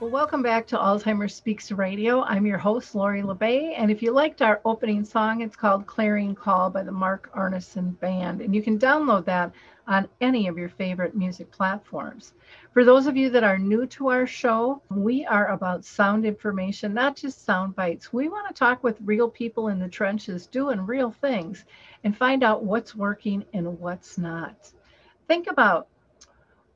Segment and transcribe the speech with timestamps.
[0.00, 2.22] Well, welcome back to Alzheimer's Speaks Radio.
[2.22, 5.86] I'm your host, Lori La Bey, and if you liked our opening song, it's called
[5.86, 9.52] Clarion Call by the Mark Arneson Band, and you can download that
[9.86, 12.32] on any of your favorite music platforms.
[12.72, 16.94] For those of you that are new to our show, we are about sound information,
[16.94, 18.10] not just sound bites.
[18.10, 21.66] We want to talk with real people in the trenches doing real things
[22.04, 24.72] and find out what's working and what's not.
[25.28, 25.88] Think about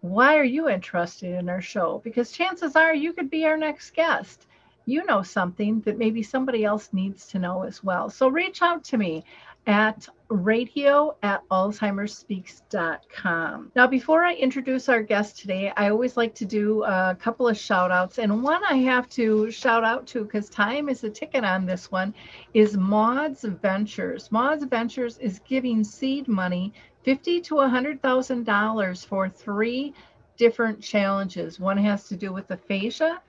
[0.05, 2.03] why are you interested in our show?
[2.05, 4.47] Because chances are you could be our next guest.
[4.85, 8.11] You know something that maybe somebody else needs to know as well.
[8.11, 9.25] So reach out to me
[9.67, 13.73] at radio at alzheimersspeaks.com.
[13.75, 17.57] Now, before I introduce our guest today, I always like to do a couple of
[17.57, 18.19] shout outs.
[18.19, 21.91] And one I have to shout out to because time is a ticket on this
[21.91, 22.13] one
[22.53, 24.31] is Maud's Ventures.
[24.31, 29.93] Maud's Ventures is giving seed money fifty to a hundred thousand dollars for three
[30.37, 31.61] different challenges.
[31.61, 33.21] One has to do with the aphasia,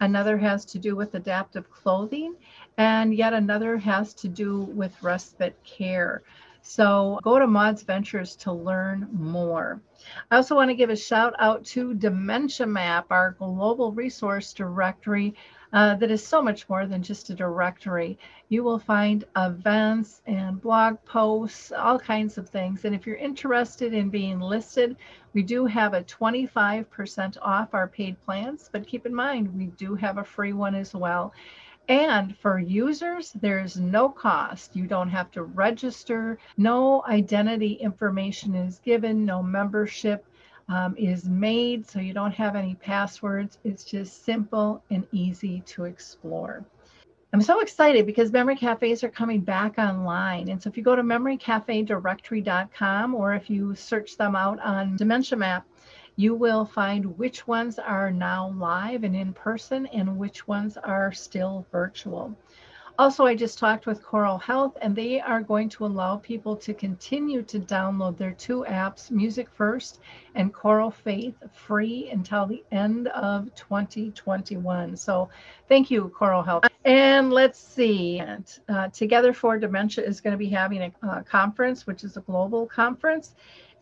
[0.00, 2.36] another has to do with adaptive clothing,
[2.78, 6.22] and yet another has to do with respite care.
[6.62, 9.82] So go to Mods Ventures to learn more.
[10.30, 15.34] I also want to give a shout out to Dementia Map, our global resource directory
[15.74, 18.16] uh, that is so much more than just a directory.
[18.48, 22.84] You will find events and blog posts, all kinds of things.
[22.84, 24.96] And if you're interested in being listed,
[25.32, 29.96] we do have a 25% off our paid plans, but keep in mind, we do
[29.96, 31.34] have a free one as well.
[31.88, 34.76] And for users, there's no cost.
[34.76, 36.38] You don't have to register.
[36.56, 39.26] No identity information is given.
[39.26, 40.24] No membership
[40.68, 41.88] um, is made.
[41.88, 43.58] So you don't have any passwords.
[43.64, 46.64] It's just simple and easy to explore.
[47.32, 50.48] I'm so excited because memory cafes are coming back online.
[50.48, 55.36] And so if you go to memorycafedirectory.com or if you search them out on Dementia
[55.36, 55.66] Map,
[56.14, 61.12] you will find which ones are now live and in person and which ones are
[61.12, 62.36] still virtual.
[62.96, 66.72] Also, I just talked with Coral Health, and they are going to allow people to
[66.72, 69.98] continue to download their two apps, Music First
[70.36, 74.96] and Coral Faith, free until the end of 2021.
[74.96, 75.28] So,
[75.68, 76.66] thank you, Coral Health.
[76.84, 78.22] And let's see,
[78.68, 82.20] uh, Together for Dementia is going to be having a, a conference, which is a
[82.20, 83.34] global conference.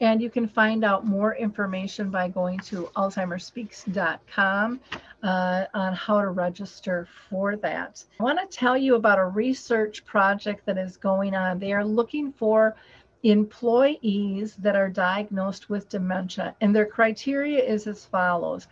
[0.03, 4.81] And you can find out more information by going to alzheimersspeaks.com
[5.23, 8.05] uh, on how to register for that.
[8.19, 11.61] I want to tell you about a research project that is going on.
[11.61, 12.75] They are looking for
[13.23, 18.67] employees that are diagnosed with dementia, and their criteria is as follows.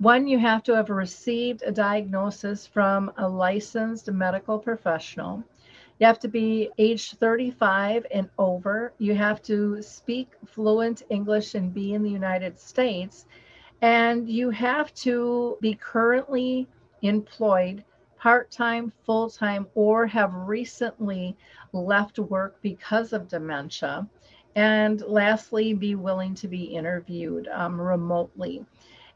[0.00, 5.44] One, you have to have received a diagnosis from a licensed medical professional.
[6.00, 8.92] You have to be age 35 and over.
[8.98, 13.26] You have to speak fluent English and be in the United States.
[13.80, 16.66] And you have to be currently
[17.02, 17.84] employed
[18.18, 21.36] part time, full time, or have recently
[21.72, 24.08] left work because of dementia.
[24.56, 28.64] And lastly, be willing to be interviewed um, remotely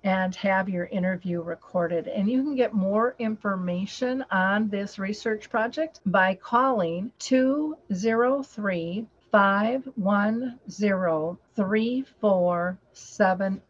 [0.04, 2.06] and have your interview recorded.
[2.08, 10.58] And you can get more information on this research project by calling 203 510
[11.56, 13.60] 3470.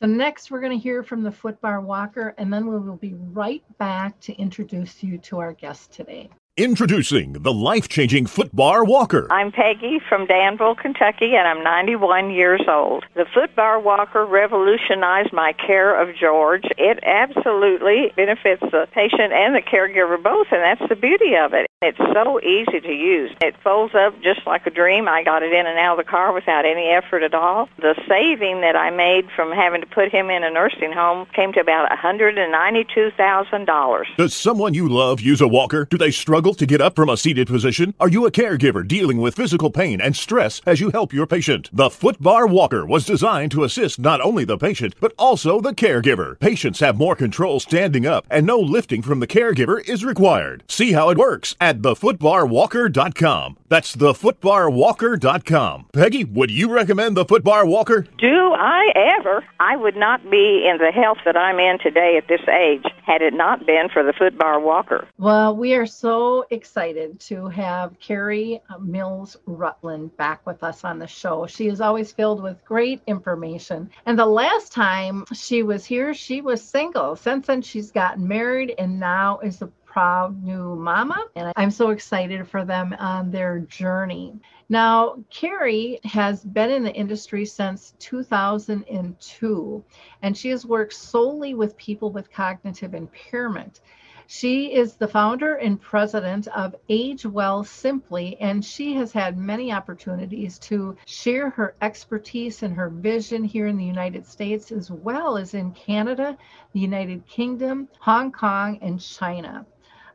[0.00, 3.14] So, next, we're going to hear from the footbar walker, and then we will be
[3.14, 6.28] right back to introduce you to our guest today.
[6.58, 9.28] Introducing the life changing Footbar Walker.
[9.30, 13.04] I'm Peggy from Danville, Kentucky, and I'm 91 years old.
[13.14, 16.64] The Footbar Walker revolutionized my care of George.
[16.76, 21.68] It absolutely benefits the patient and the caregiver both, and that's the beauty of it.
[21.80, 23.30] It's so easy to use.
[23.40, 25.06] It folds up just like a dream.
[25.06, 27.68] I got it in and out of the car without any effort at all.
[27.78, 31.52] The saving that I made from having to put him in a nursing home came
[31.52, 34.04] to about $192,000.
[34.16, 35.84] Does someone you love use a walker?
[35.84, 37.94] Do they struggle to get up from a seated position?
[38.00, 41.68] Are you a caregiver dealing with physical pain and stress as you help your patient?
[41.72, 46.38] The Footbar Walker was designed to assist not only the patient, but also the caregiver.
[46.40, 50.64] Patients have more control standing up, and no lifting from the caregiver is required.
[50.68, 53.58] See how it works at thefootbarwalker.com.
[53.68, 55.86] That's thefootbarwalker.com.
[55.92, 58.06] Peggy, would you recommend the Footbar Walker?
[58.18, 59.44] Do I ever?
[59.60, 63.22] I would not be in the health that I'm in today at this age had
[63.22, 65.08] it not been for the Footbar Walker.
[65.18, 70.98] Well, we are so excited to have Kerry uh, Mills Rutland back with us on
[70.98, 71.46] the show.
[71.46, 73.90] She is always filled with great information.
[74.06, 77.16] And the last time she was here, she was single.
[77.16, 81.26] Since then, she's gotten married and now is a proud new mama.
[81.34, 84.38] And I'm so excited for them on their journey.
[84.68, 89.84] Now, Kerry has been in the industry since 2002,
[90.22, 93.80] and she has worked solely with people with cognitive impairment.
[94.30, 99.72] She is the founder and president of Age Well Simply, and she has had many
[99.72, 105.38] opportunities to share her expertise and her vision here in the United States, as well
[105.38, 106.36] as in Canada,
[106.74, 109.64] the United Kingdom, Hong Kong, and China.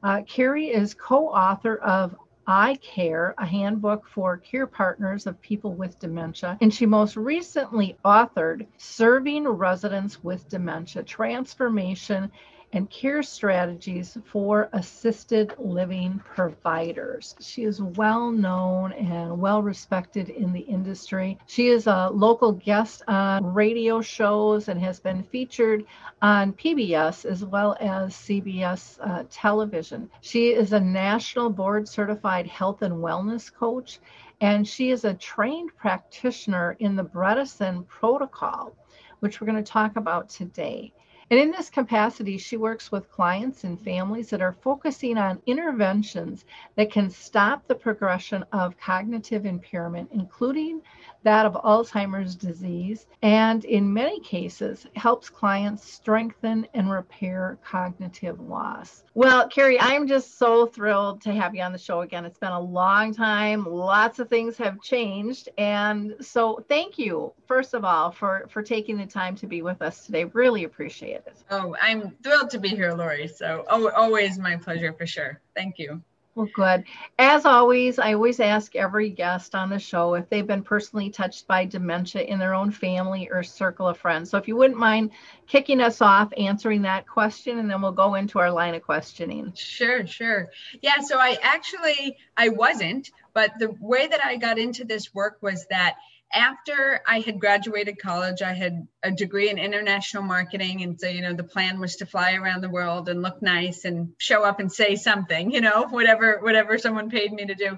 [0.03, 5.73] Uh, Kerry is co author of I Care, a handbook for care partners of people
[5.73, 6.59] with dementia.
[6.61, 12.31] And she most recently authored Serving Residents with Dementia Transformation
[12.73, 17.35] and care strategies for assisted living providers.
[17.39, 21.37] She is well known and well respected in the industry.
[21.45, 25.85] She is a local guest on radio shows and has been featured
[26.21, 30.09] on PBS as well as CBS uh, television.
[30.21, 33.99] She is a national board certified health and wellness coach,
[34.41, 38.75] and she is a trained practitioner in the Bredesen protocol,
[39.19, 40.91] which we're going to talk about today.
[41.29, 46.45] And in this capacity, she works with clients and families that are focusing on interventions
[46.75, 50.81] that can stop the progression of cognitive impairment, including
[51.23, 59.03] that of Alzheimer's disease, and in many cases helps clients strengthen and repair cognitive loss.
[59.13, 62.25] Well, Kerry, I'm just so thrilled to have you on the show again.
[62.25, 63.65] It's been a long time.
[63.65, 65.49] Lots of things have changed.
[65.57, 69.81] And so thank you, first of all, for, for taking the time to be with
[69.81, 70.25] us today.
[70.25, 71.37] Really appreciate it.
[71.49, 73.27] Oh, I'm thrilled to be here, Lori.
[73.27, 75.39] So oh, always my pleasure for sure.
[75.55, 76.01] Thank you.
[76.35, 76.85] Well, good.
[77.19, 81.47] As always, I always ask every guest on the show if they've been personally touched
[81.47, 84.31] by dementia in their own family or circle of friends.
[84.31, 85.11] So if you wouldn't mind
[85.45, 89.53] kicking us off answering that question, and then we'll go into our line of questioning.
[89.55, 90.49] Sure, sure.
[90.81, 95.37] Yeah, so I actually I wasn't, but the way that I got into this work
[95.41, 95.97] was that
[96.33, 100.81] after I had graduated college, I had a degree in international marketing.
[100.81, 103.85] And so, you know, the plan was to fly around the world and look nice
[103.85, 107.77] and show up and say something, you know, whatever, whatever someone paid me to do.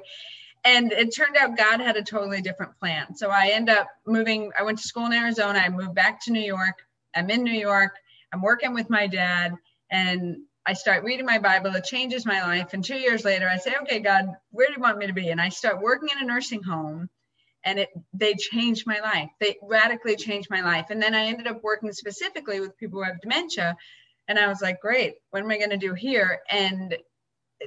[0.63, 3.15] And it turned out God had a totally different plan.
[3.15, 5.59] So I end up moving, I went to school in Arizona.
[5.59, 6.81] I moved back to New York.
[7.13, 7.91] I'm in New York.
[8.33, 9.53] I'm working with my dad
[9.91, 11.75] and I start reading my Bible.
[11.75, 12.73] It changes my life.
[12.73, 15.29] And two years later, I say, okay, God, where do you want me to be?
[15.29, 17.09] And I start working in a nursing home
[17.65, 21.47] and it they changed my life they radically changed my life and then i ended
[21.47, 23.75] up working specifically with people who have dementia
[24.27, 26.95] and i was like great what am i going to do here and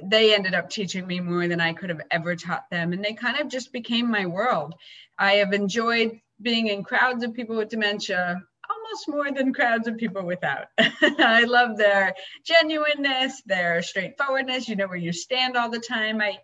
[0.03, 3.13] they ended up teaching me more than i could have ever taught them and they
[3.13, 4.73] kind of just became my world
[5.17, 9.97] i have enjoyed being in crowds of people with dementia almost more than crowds of
[9.97, 10.67] people without.
[10.77, 12.13] I love their
[12.45, 14.67] genuineness, their straightforwardness.
[14.67, 16.21] You know where you stand all the time.
[16.21, 16.37] I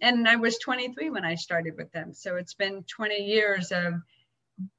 [0.00, 2.12] and I was 23 when I started with them.
[2.12, 3.94] So it's been 20 years of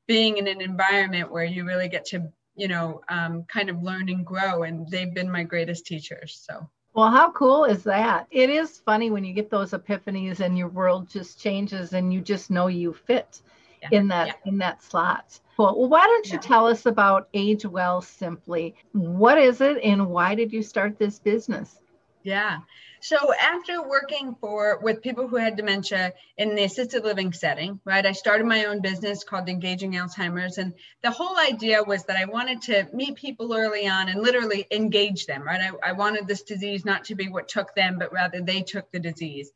[0.07, 4.09] being in an environment where you really get to, you know, um, kind of learn
[4.09, 4.63] and grow.
[4.63, 6.43] And they've been my greatest teachers.
[6.45, 6.69] So.
[6.93, 8.27] Well, how cool is that?
[8.31, 12.21] It is funny when you get those epiphanies and your world just changes and you
[12.21, 13.41] just know you fit
[13.83, 13.89] yeah.
[13.91, 14.33] in that yeah.
[14.45, 15.39] in that slot.
[15.57, 16.39] Well, why don't you yeah.
[16.39, 18.75] tell us about Age Well Simply?
[18.93, 21.79] What is it and why did you start this business?
[22.23, 22.59] Yeah.
[23.07, 28.05] So after working for with people who had dementia in the assisted living setting, right,
[28.05, 30.73] I started my own business called Engaging Alzheimer's, and
[31.03, 35.25] the whole idea was that I wanted to meet people early on and literally engage
[35.25, 35.61] them, right.
[35.61, 38.91] I, I wanted this disease not to be what took them, but rather they took
[38.91, 39.51] the disease.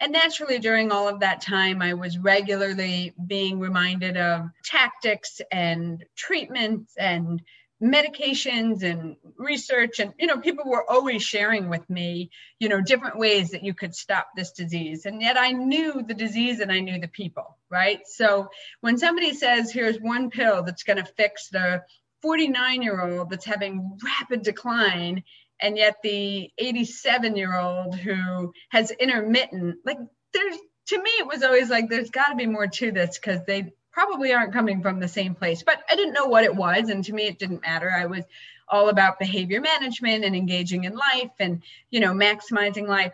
[0.00, 6.02] And naturally, during all of that time, I was regularly being reminded of tactics and
[6.16, 7.42] treatments and
[7.82, 13.18] medications and research and you know people were always sharing with me you know different
[13.18, 15.04] ways that you could stop this disease.
[15.04, 18.00] And yet i knew the disease and i knew the people right?
[18.06, 18.48] So
[18.80, 21.82] when somebody says here's one pill that's going to fix the
[22.22, 25.22] 49 year old that's having rapid decline
[25.60, 29.98] and yet the 87 year old who has intermittent like
[30.32, 30.56] there's
[30.88, 33.72] to me it was always like there's got to be more to this because they
[33.96, 37.02] probably aren't coming from the same place but i didn't know what it was and
[37.02, 37.90] to me it didn't matter.
[37.90, 38.24] I was
[38.68, 43.12] all about behavior management and engaging in life and you know maximizing life.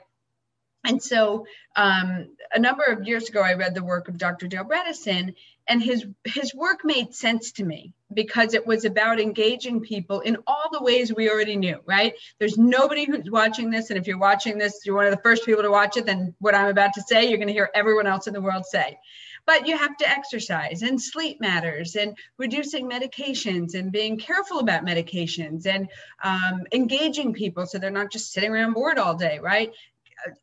[0.84, 1.46] And so
[1.76, 5.34] um, a number of years ago i read the work of dr dale bredesen
[5.68, 10.36] and his his work made sense to me because it was about engaging people in
[10.46, 12.14] all the ways we already knew right?
[12.38, 15.46] There's nobody who's watching this and if you're watching this you're one of the first
[15.46, 18.06] people to watch it then what i'm about to say you're going to hear everyone
[18.06, 18.98] else in the world say
[19.46, 24.84] but you have to exercise and sleep matters and reducing medications and being careful about
[24.84, 25.88] medications and
[26.22, 29.72] um, engaging people so they're not just sitting around bored all day right?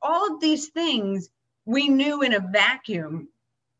[0.01, 1.29] All of these things
[1.65, 3.29] we knew in a vacuum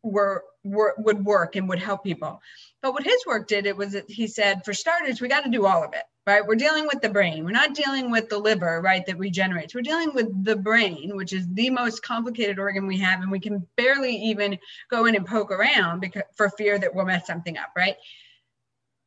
[0.03, 2.41] were, were would work and would help people.
[2.81, 5.49] But what his work did it was that he said for starters we got to
[5.49, 6.45] do all of it right?
[6.45, 7.43] We're dealing with the brain.
[7.43, 9.73] We're not dealing with the liver, right, that regenerates.
[9.73, 13.39] We're dealing with the brain, which is the most complicated organ we have, and we
[13.39, 14.59] can barely even
[14.91, 17.95] go in and poke around because for fear that we'll mess something up, right?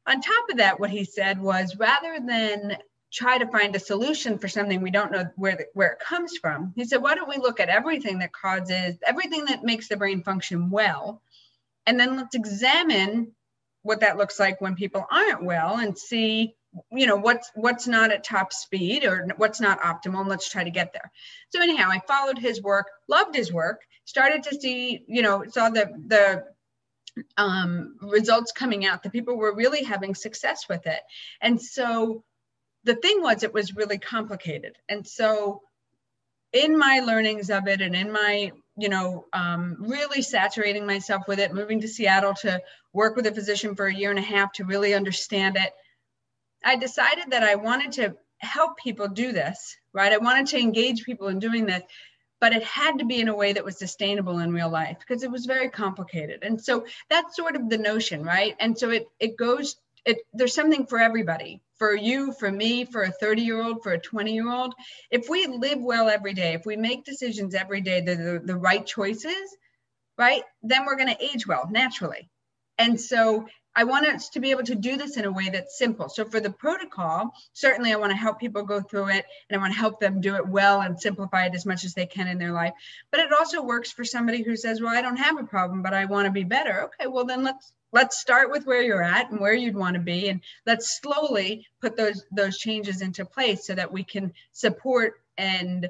[0.08, 2.76] On top of that, what he said was rather than
[3.12, 6.36] try to find a solution for something we don't know where the, where it comes
[6.38, 9.96] from, he said, why don't we look at everything that causes everything that makes the
[9.96, 11.22] brain function well,
[11.86, 13.30] and then let's examine
[13.82, 16.56] what that looks like when people aren't well and see
[16.90, 20.64] you know what's what's not at top speed or what's not optimal and let's try
[20.64, 21.10] to get there.
[21.50, 25.68] So anyhow i followed his work loved his work started to see you know saw
[25.68, 26.44] the the
[27.36, 31.00] um, results coming out that people were really having success with it.
[31.40, 32.24] And so
[32.84, 34.76] the thing was it was really complicated.
[34.88, 35.60] And so
[36.52, 41.38] in my learnings of it and in my you know um, really saturating myself with
[41.38, 42.60] it moving to seattle to
[42.92, 45.72] work with a physician for a year and a half to really understand it
[46.64, 50.12] I decided that I wanted to help people do this, right?
[50.12, 51.82] I wanted to engage people in doing this,
[52.40, 55.22] but it had to be in a way that was sustainable in real life because
[55.22, 56.40] it was very complicated.
[56.42, 58.56] And so that's sort of the notion, right?
[58.58, 61.60] And so it it goes it there's something for everybody.
[61.76, 64.74] For you, for me, for a 30 year old, for a 20 year old.
[65.10, 68.86] If we live well every day, if we make decisions every day, the, the right
[68.86, 69.56] choices,
[70.16, 72.28] right, then we're going to age well naturally.
[72.78, 75.78] And so I want us to be able to do this in a way that's
[75.78, 76.08] simple.
[76.08, 79.58] So for the protocol, certainly I want to help people go through it and I
[79.58, 82.28] want to help them do it well and simplify it as much as they can
[82.28, 82.74] in their life.
[83.10, 85.94] But it also works for somebody who says, "Well, I don't have a problem, but
[85.94, 89.30] I want to be better." Okay, well then let's let's start with where you're at
[89.30, 93.66] and where you'd want to be and let's slowly put those those changes into place
[93.66, 95.88] so that we can support and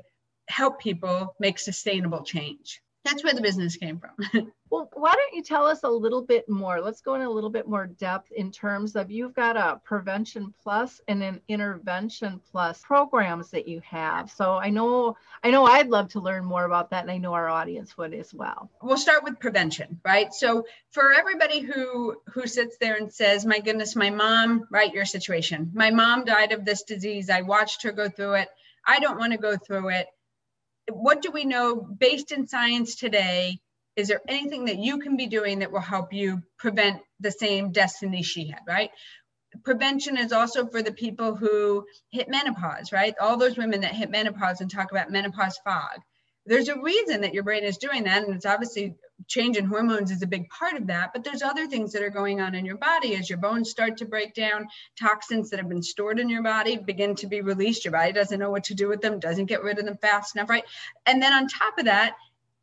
[0.49, 2.83] help people make sustainable change.
[3.05, 4.53] That's where the business came from.
[4.73, 6.81] Well, why don't you tell us a little bit more?
[6.81, 10.55] Let's go in a little bit more depth in terms of you've got a prevention
[10.63, 14.31] plus and an intervention plus programs that you have.
[14.31, 17.35] So I know I know I'd love to learn more about that and I know
[17.35, 18.71] our audience would as well.
[18.81, 20.33] We'll start with prevention, right?
[20.33, 25.05] So for everybody who who sits there and says, "My goodness, my mom, right, your
[25.05, 25.71] situation.
[25.75, 27.29] My mom died of this disease.
[27.29, 28.49] I watched her go through it.
[28.87, 30.07] I don't want to go through it."
[30.91, 33.61] What do we know based in science today?
[33.97, 37.73] is there anything that you can be doing that will help you prevent the same
[37.73, 38.91] destiny she had right?
[39.65, 43.15] Prevention is also for the people who hit menopause right?
[43.21, 46.01] All those women that hit menopause and talk about menopause fog.
[46.47, 48.95] There's a reason that your brain is doing that and it's obviously
[49.29, 52.11] change in hormones is a big part of that but there's other things that are
[52.11, 54.67] going on in your body as your bones start to break down
[54.99, 58.38] toxins that have been stored in your body begin to be released your body doesn't
[58.41, 60.64] know what to do with them doesn't get rid of them fast enough right
[61.07, 62.14] and then on top of that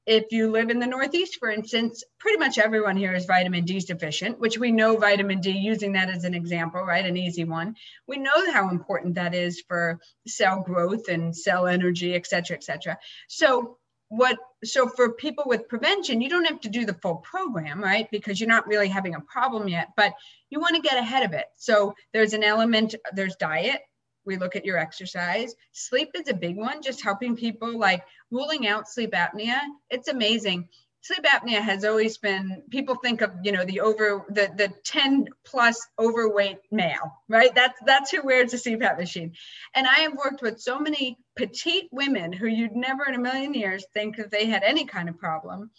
[0.09, 3.79] if you live in the Northeast, for instance, pretty much everyone here is vitamin D
[3.79, 7.05] deficient, which we know vitamin D, using that as an example, right?
[7.05, 7.75] An easy one.
[8.07, 12.63] We know how important that is for cell growth and cell energy, et cetera, et
[12.63, 12.97] cetera.
[13.27, 13.77] So
[14.09, 18.09] what so for people with prevention you don't have to do the full program right
[18.11, 20.13] because you're not really having a problem yet but
[20.49, 23.81] you want to get ahead of it so there's an element there's diet
[24.29, 25.55] we look at your exercise.
[25.71, 29.59] Sleep is a big one, just helping people like ruling out sleep apnea.
[29.89, 30.69] It's amazing.
[31.01, 35.29] Sleep apnea has always been people think of, you know, the over the the 10
[35.45, 37.53] plus overweight male, right?
[37.55, 39.33] That's that's who wears a CPAP machine.
[39.73, 43.53] And I have worked with so many petite women who you'd never in a million
[43.53, 45.71] years think that they had any kind of problem.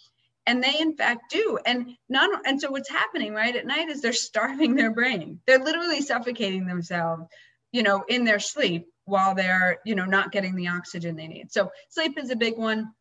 [0.47, 1.59] And they in fact do.
[1.63, 5.39] And not and so what's happening right at night is they're starving their brain.
[5.45, 7.23] They're literally suffocating themselves
[7.71, 11.51] you know in their sleep while they're you know not getting the oxygen they need.
[11.51, 12.91] So sleep is a big one.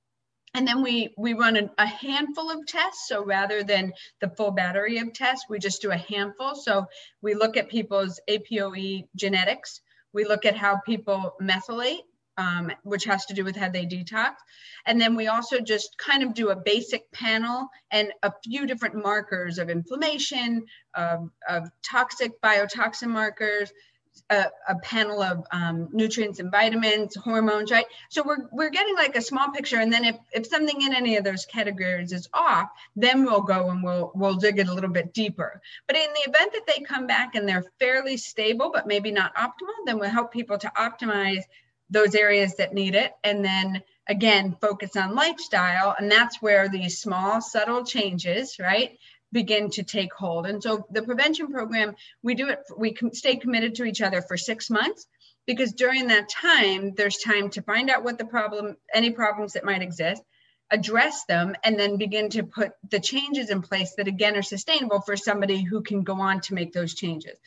[0.53, 3.09] And then we we run a, a handful of tests.
[3.09, 6.55] So rather than the full battery of tests we just do a handful.
[6.55, 6.85] So
[7.23, 9.81] we look at people's apoe genetics.
[10.13, 12.03] We look at how people methylate
[12.41, 14.35] um, which has to do with how they detox.
[14.87, 18.95] And then we also just kind of do a basic panel and a few different
[18.95, 23.71] markers of inflammation, of, of toxic biotoxin markers,
[24.31, 27.85] a, a panel of um, nutrients and vitamins, hormones, right?
[28.09, 29.79] So we're, we're getting like a small picture.
[29.79, 33.71] And then if, if something in any of those categories is off, then we'll go
[33.71, 35.61] and we'll, we'll dig it a little bit deeper.
[35.87, 39.37] But in the event that they come back and they're fairly stable, but maybe not
[39.37, 41.43] optimal, then we'll help people to optimize
[41.91, 43.13] those areas that need it.
[43.25, 45.95] And then again, focus on lifestyle.
[45.99, 48.99] And that's where these small, subtle changes, right?
[49.33, 50.47] begin to take hold.
[50.47, 54.37] And so the prevention program, we do it, we stay committed to each other for
[54.37, 55.07] six months
[55.47, 59.65] because during that time, there's time to find out what the problem, any problems that
[59.65, 60.23] might exist,
[60.71, 65.01] address them, and then begin to put the changes in place that again are sustainable
[65.01, 67.39] for somebody who can go on to make those changes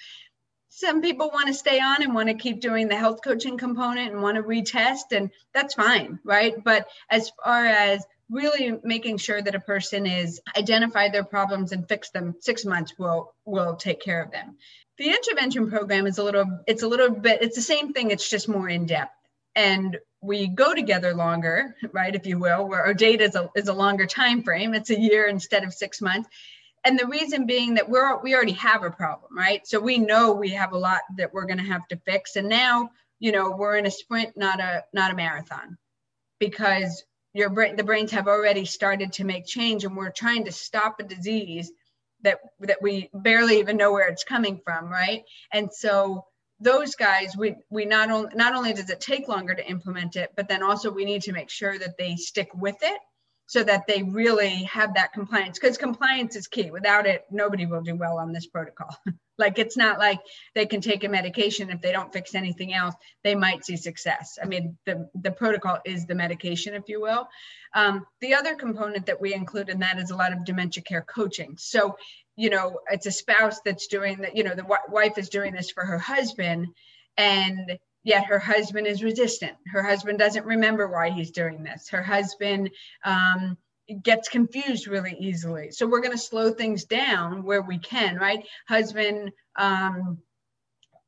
[0.75, 4.11] some people want to stay on and want to keep doing the health coaching component
[4.11, 6.63] and want to retest and that's fine right?
[6.63, 11.87] But as far as really making sure that a person is identify their problems and
[11.87, 14.57] fix them six months will will take care of them.
[14.97, 18.27] The intervention program is a little it's a little bit it's the same thing it's
[18.27, 19.13] just more in depth.
[19.55, 23.67] And we go together longer right if you will where our date is a, is
[23.67, 26.29] a longer time frame it's a year instead of six months
[26.83, 29.65] and the reason being that we're we already have a problem right?
[29.65, 32.35] So we know we have a lot that we're going to have to fix.
[32.35, 35.77] And now you know we're in a sprint not a not a marathon.
[36.39, 40.51] Because your brain the brains have already started to make change and we're trying to
[40.51, 41.71] stop a disease
[42.21, 45.23] that that we barely even know where it's coming from right?
[45.51, 46.25] And so
[46.59, 50.31] those guys we we not only not only does it take longer to implement it
[50.35, 52.99] but then also we need to make sure that they stick with it
[53.45, 56.71] so that they really have that compliance because compliance is key.
[56.71, 58.95] Without it nobody will do well on this protocol.
[59.39, 60.19] Like it's not like
[60.53, 61.71] they can take a medication.
[61.71, 64.37] If they don't fix anything else they might see success.
[64.41, 67.27] I mean the, the protocol is the medication if you will.
[67.73, 71.01] Um, the other component that we include in that is a lot of dementia care
[71.01, 71.55] coaching.
[71.57, 71.97] So
[72.35, 75.53] you know it's a spouse that's doing that you know the w- wife is doing
[75.53, 76.67] this for her husband
[77.17, 79.53] and yet her husband is resistant.
[79.71, 81.89] Her husband doesn't remember why he's doing this.
[81.89, 82.69] Her husband
[83.03, 83.57] um,
[84.01, 85.71] gets confused really easily.
[85.71, 88.45] So we're going to slow things down where we can, right?
[88.67, 90.19] Husband um,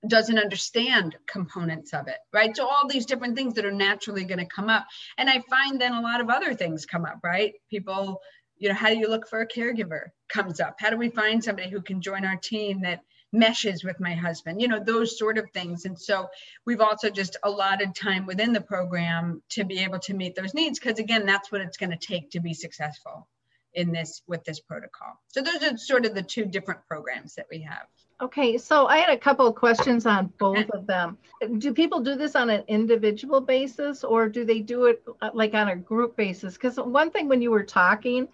[0.08, 2.56] doesn't understand components of it, right?
[2.56, 4.86] So all these different things that are naturally going to come up.
[5.18, 7.54] And I find then a lot of other things come up, right?
[7.70, 8.22] People,
[8.58, 10.76] you know, how do you look for a caregiver comes up?
[10.80, 13.02] How do we find somebody who can join our team that
[13.32, 15.86] meshes with my husband, you know, those sort of things.
[15.86, 16.28] And so
[16.66, 20.80] we've also just allotted time within the program to be able to meet those needs
[20.80, 23.28] because again, that's what it's going to take to be successful
[23.74, 25.20] in this with this protocol.
[25.28, 27.88] So those are sort of the two different programs that we have.
[28.22, 31.18] Okay, so I had a couple of questions on both of them.
[31.58, 35.54] Do people do this on an individual basis or do they do it uh, like
[35.54, 36.54] on a group basis?
[36.54, 38.30] Because one thing when you were talking,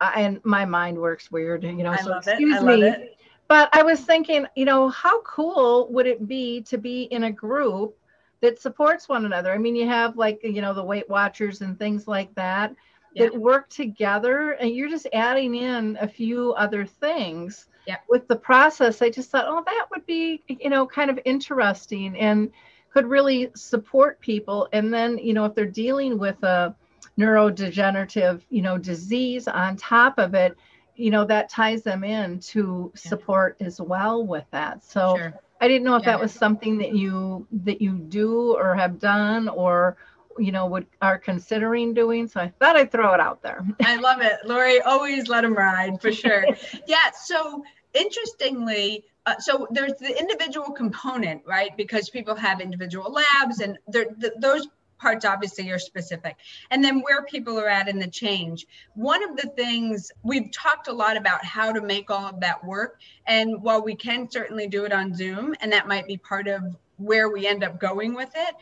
[0.00, 3.10] uh, and my mind works weird, you know, I so excuse me.
[3.48, 7.32] But I was thinking, you know, how cool would it be to be in a
[7.32, 7.96] group
[8.40, 9.52] that supports one another?
[9.52, 12.76] I mean, you have like, you know, the Weight Watchers and things like that
[13.14, 13.24] yeah.
[13.24, 17.96] that work together, and you're just adding in a few other things yeah.
[18.08, 19.00] with the process.
[19.00, 22.50] I just thought, oh, that would be, you know, kind of interesting and
[22.92, 24.68] could really support people.
[24.72, 26.74] And then, you know, if they're dealing with a
[27.18, 30.56] neurodegenerative, you know, disease on top of it,
[30.98, 34.84] you know that ties them in to support as well with that.
[34.84, 35.40] So sure.
[35.60, 36.12] i didn't know if yeah.
[36.12, 39.96] that was something that you that you do or have done or
[40.38, 42.26] you know would are considering doing.
[42.26, 43.64] So i thought i'd throw it out there.
[43.82, 44.40] I love it.
[44.44, 46.44] Lori always let them ride for sure.
[46.86, 47.62] Yeah so
[47.94, 51.76] interestingly uh, so there's the individual component right?
[51.76, 54.08] Because people have individual labs and th-
[54.40, 56.36] those parts obviously are specific
[56.70, 60.88] and then where people are at in the change one of the things we've talked
[60.88, 64.66] a lot about how to make all of that work and while we can certainly
[64.66, 66.62] do it on zoom and that might be part of
[66.96, 68.54] where we end up going with it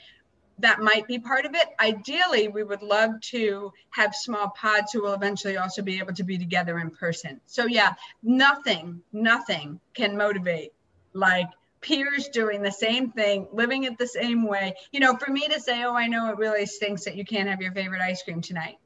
[0.59, 1.66] that might be part of it.
[1.81, 6.25] Ideally, we would love to have small pods who will eventually also be able to
[6.25, 7.40] be together in person.
[7.46, 10.72] So, yeah, nothing, nothing can motivate
[11.12, 11.49] like
[11.87, 14.75] peers doing the same thing, living it the same way.
[14.92, 17.49] You know, for me to say, oh, I know it really stinks that you can't
[17.49, 18.79] have your favorite ice cream tonight.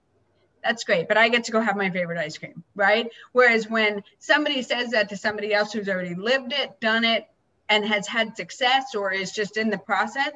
[0.63, 3.09] That's great, but I get to go have my favorite ice cream, right?
[3.33, 7.27] Whereas when somebody says that to somebody else who's already lived it, done it,
[7.71, 10.31] and has had success or is just in the process,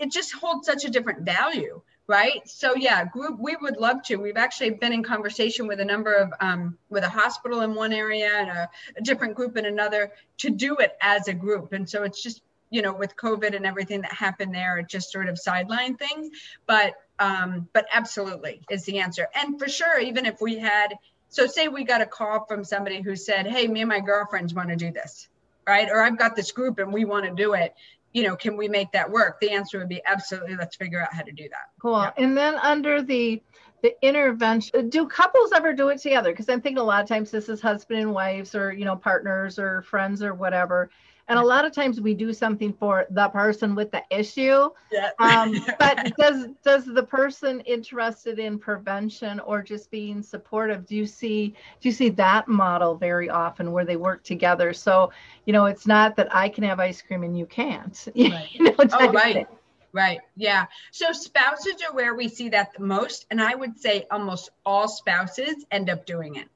[0.00, 1.80] it just holds such a different value,
[2.12, 2.46] right?
[2.46, 4.16] So yeah, group we would love to.
[4.16, 7.94] We've actually been in conversation with a number of um, with a hospital in one
[7.94, 11.72] area and a, a different group in another to do it as a group.
[11.72, 15.12] And so it's just you know with covid and everything that happened there it just
[15.12, 16.30] sort of sidelined things
[16.66, 20.94] but um but absolutely is the answer and for sure even if we had
[21.28, 24.54] so say we got a call from somebody who said hey me and my girlfriends
[24.54, 25.28] want to do this
[25.66, 25.88] right?
[25.90, 27.74] Or I've got this group and we want to do it.
[28.12, 29.40] You know, can we make that work?
[29.40, 30.56] The answer would be absolutely.
[30.56, 31.70] Let's figure out how to do that.
[31.80, 31.98] Cool.
[31.98, 32.12] Yeah.
[32.16, 33.42] And then under the
[33.82, 36.30] the intervention, do couples ever do it together?
[36.30, 38.96] Because I'm thinking a lot of times this is husband and wives, or you know,
[38.96, 40.90] partners or friends or whatever.
[41.32, 44.68] And a lot of times we do something for the person with the issue.
[44.92, 45.12] Yeah.
[45.18, 51.06] Um, but does does the person interested in prevention or just being supportive, do you
[51.06, 54.74] see do you see that model very often where they work together?
[54.74, 55.10] So,
[55.46, 57.96] you know, it's not that I can have ice cream and you can't.
[58.32, 58.48] Right.
[58.52, 59.46] you know, oh, right.
[59.92, 60.20] Right.
[60.36, 60.66] Yeah.
[60.90, 63.26] So spouses are where we see that the most.
[63.30, 66.48] And I would say almost all spouses end up doing it.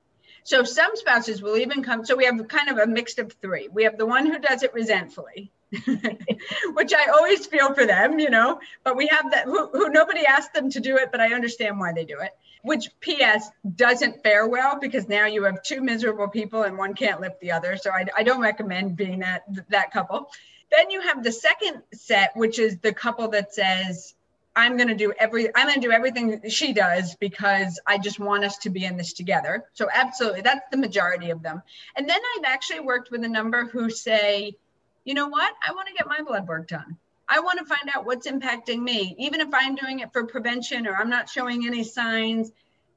[0.47, 2.05] So some spouses will even come.
[2.05, 3.67] So we have kind of a mix of three.
[3.67, 8.31] We have the one who does it resentfully, which I always feel for them, you
[8.31, 11.35] know, but we have that who, who nobody asked them to do it, but I
[11.35, 12.31] understand why they do it,
[12.63, 17.21] which PS doesn't fare well because now you have two miserable people and one can't
[17.21, 17.77] lift the other.
[17.77, 20.31] So I, I don't recommend being that, that couple.
[20.71, 24.15] Then you have the second set, which is the couple that says,
[24.57, 28.19] I'm going to do every I'm going to do everything she does because I just
[28.19, 29.65] want us to be in this together.
[29.75, 31.63] So absolutely, that's the majority of them.
[31.95, 34.57] And then I've actually worked with a number who say,
[35.05, 35.53] you know what?
[35.67, 36.97] I want to get my blood work done.
[37.29, 40.87] I want to find out what's impacting me, even if I'm doing it for prevention
[40.87, 42.51] or I'm not showing any signs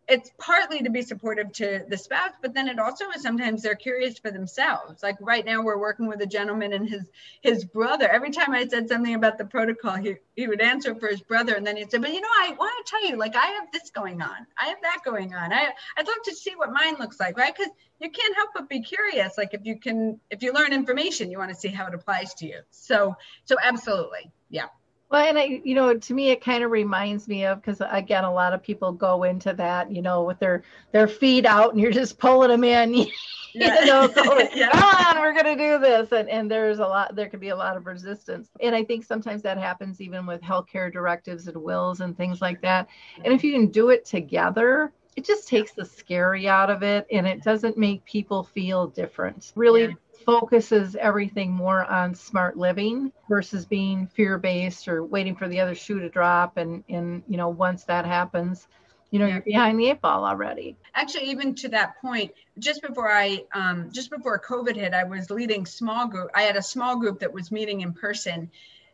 [0.09, 3.75] it's partly to be supportive to the spouse, but then it also is sometimes they're
[3.75, 5.03] curious for themselves.
[5.03, 7.07] Like right now, we're working with a gentleman and his
[7.41, 8.09] his brother.
[8.09, 11.53] Every time I said something about the protocol, he he would answer for his brother,
[11.53, 13.71] and then he'd say, "But you know, I want to tell you, like I have
[13.71, 15.53] this going on, I have that going on.
[15.53, 17.55] I I'd love to see what mine looks like, right?
[17.55, 19.37] Because you can't help but be curious.
[19.37, 22.33] Like if you can, if you learn information, you want to see how it applies
[22.35, 22.61] to you.
[22.71, 24.67] So so absolutely, yeah.
[25.09, 28.23] Well, and I, you know, to me, it kind of reminds me of because again,
[28.23, 31.81] a lot of people go into that, you know, with their their feet out, and
[31.81, 33.07] you're just pulling them in, you
[33.55, 33.85] yeah.
[33.85, 34.69] know, going, yeah.
[34.69, 37.75] on, we're gonna do this, and and there's a lot, there can be a lot
[37.75, 42.15] of resistance, and I think sometimes that happens even with healthcare directives and wills and
[42.15, 42.87] things like that.
[43.23, 47.07] And if you can do it together, it just takes the scary out of it,
[47.11, 49.53] and it doesn't make people feel different.
[49.55, 49.85] Really.
[49.85, 49.93] Yeah
[50.29, 55.99] focuses everything more on smart living versus being fear-based or waiting for the other shoe
[55.99, 58.67] to drop and and you know once that happens
[59.09, 60.75] you know you're behind the eight ball already.
[60.93, 65.31] Actually even to that point just before i um, just before covid hit i was
[65.31, 68.51] leading small group i had a small group that was meeting in person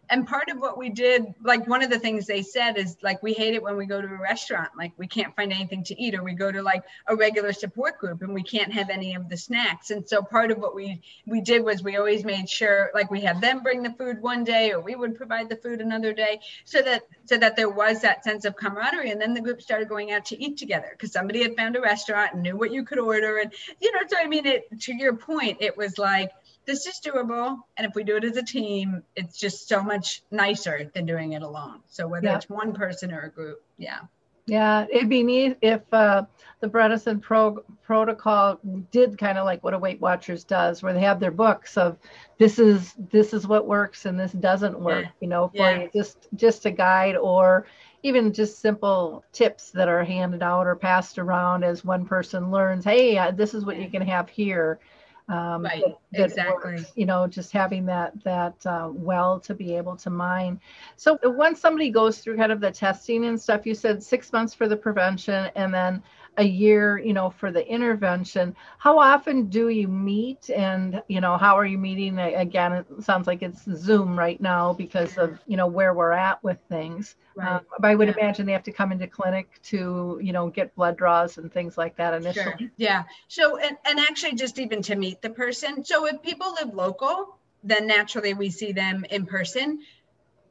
[0.10, 3.22] and part of what we did like one of the things they said is like
[3.24, 6.02] we hate it when we go to a restaurant like we can't find anything to
[6.02, 9.16] eat or we go to like a regular support group and we can't have any
[9.16, 9.92] of the snacks.
[9.92, 13.22] And so part of what we we did was we always made sure like we
[13.22, 16.40] had them bring the food one day or we would provide the food another day
[16.66, 19.12] so that so that there was that sense of camaraderie.
[19.12, 21.82] And then the group started going out to eat together because somebody had found a
[21.82, 23.38] restaurant and knew what you could order.
[23.38, 26.32] And you know so i mean it to your point it was like
[26.66, 27.60] this is doable.
[27.78, 31.34] And if we do it as a team, it's just so much nicer than doing
[31.34, 31.80] it alone.
[31.88, 32.36] So whether yeah.
[32.36, 34.00] it's one person or a group, yeah.
[34.48, 36.26] Yeah, it'd be neat if uh,
[36.60, 38.60] the Bredesen Pro- protocol
[38.92, 41.98] did kind of like what a Weight Watchers does, where they have their books of
[42.38, 45.06] this is this is what works and this doesn't work.
[45.06, 45.12] Yeah.
[45.20, 45.88] You know, for yeah.
[45.96, 47.66] just just a guide or
[48.04, 52.86] even just simple tips that are handed out or passed around as one person learns.
[52.86, 54.80] Hey, uh, this is what you can have here
[55.28, 55.82] um, right.
[55.84, 56.74] that, that exactly.
[56.74, 60.60] Works, you know, just having that that uh, well to be able to mine.
[60.98, 64.54] So once somebody goes through kind of the testing and stuff, you said six months
[64.54, 66.04] for the prevention, and then
[66.38, 68.56] a year, you know, for the intervention.
[68.78, 72.20] How often do you meet and, you know, how are you meeting?
[72.20, 76.44] Again, it sounds like it's Zoom right now because of, you know, where we're at
[76.44, 77.16] with things.
[77.36, 77.56] Right.
[77.56, 78.16] Um, I would yeah.
[78.20, 81.78] imagine they have to come into clinic to, you know, get blood draws and things
[81.78, 82.56] like that initially.
[82.58, 82.70] Sure.
[82.78, 83.04] Yeah.
[83.28, 85.86] So, and, and actually just even to meet the person.
[85.86, 89.82] So if people live local, then naturally we see them in person.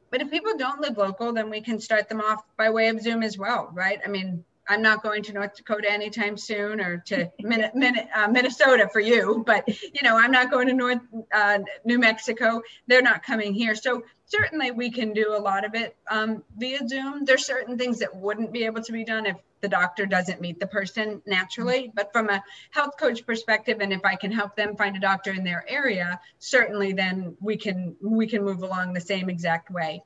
[0.09, 3.01] But if people don't live local, then we can start them off by way of
[3.01, 3.99] Zoom as well, right?
[4.05, 8.27] I mean, I'm not going to North Dakota anytime soon or to Min- Min- uh,
[8.27, 11.01] Minnesota for you, but you know, I'm not going to North
[11.33, 12.61] uh, New Mexico.
[12.87, 13.75] They're not coming here.
[13.75, 17.25] So certainly we can do a lot of it um, via Zoom.
[17.25, 20.59] There's certain things that wouldn't be able to be done if the doctor doesn't meet
[20.59, 21.91] the person naturally.
[21.93, 25.31] But from a health coach perspective, and if I can help them find a doctor
[25.31, 30.03] in their area, certainly then we can we can move along the same exact way.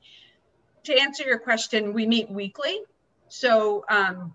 [0.84, 2.80] To answer your question, we meet weekly.
[3.28, 4.34] So um,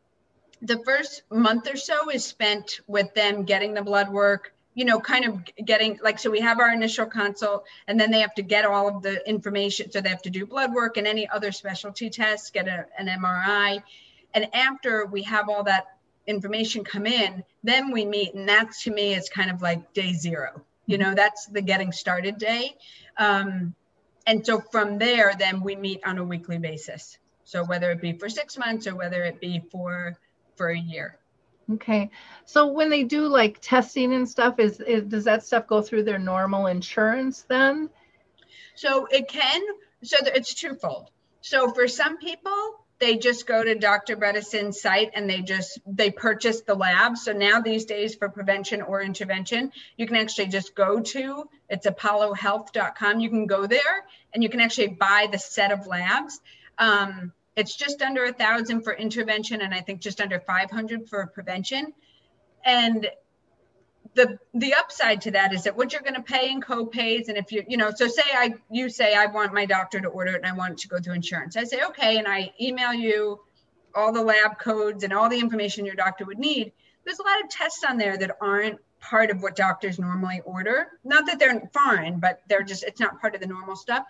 [0.62, 5.00] the first month or so is spent with them getting the blood work you know
[5.00, 8.42] kind of getting like so we have our initial consult and then they have to
[8.42, 11.52] get all of the information so they have to do blood work and any other
[11.52, 13.82] specialty tests get a, an mri
[14.34, 15.96] and after we have all that
[16.28, 20.14] information come in then we meet and that's to me is kind of like day
[20.14, 20.62] zero.
[20.86, 22.76] You know that's the getting started day.
[23.18, 23.74] Um,
[24.28, 27.18] and so from there then we meet on a weekly basis.
[27.44, 30.18] So whether it be for six months or whether it be for
[30.56, 31.18] for a year.
[31.74, 32.12] Okay.
[32.46, 36.04] So when they do like testing and stuff, is, is does that stuff go through
[36.04, 37.90] their normal insurance then?
[38.76, 39.62] So it can.
[40.04, 41.10] So it's twofold.
[41.42, 42.52] So for some people,
[43.00, 44.16] they just go to Dr.
[44.16, 47.18] Bredesen's site and they just they purchase the lab.
[47.18, 51.88] So now these days for prevention or intervention, you can actually just go to it's
[51.88, 53.20] apollohealth.com.
[53.20, 56.40] You can go there and you can actually buy the set of labs.
[56.78, 61.28] Um, it's just under a thousand for intervention, and I think just under 500 for
[61.28, 61.94] prevention.
[62.64, 63.08] And
[64.16, 67.38] the the upside to that is that what you're going to pay in co-pays and
[67.38, 70.32] if you you know so say i you say i want my doctor to order
[70.32, 71.58] it and i want it to go through insurance.
[71.58, 73.42] I say okay and i email you
[73.94, 76.72] all the lab codes and all the information your doctor would need.
[77.06, 80.88] There's a lot of tests on there that aren't part of what doctors normally order.
[81.04, 84.06] Not that they're fine but they're just it's not part of the normal stuff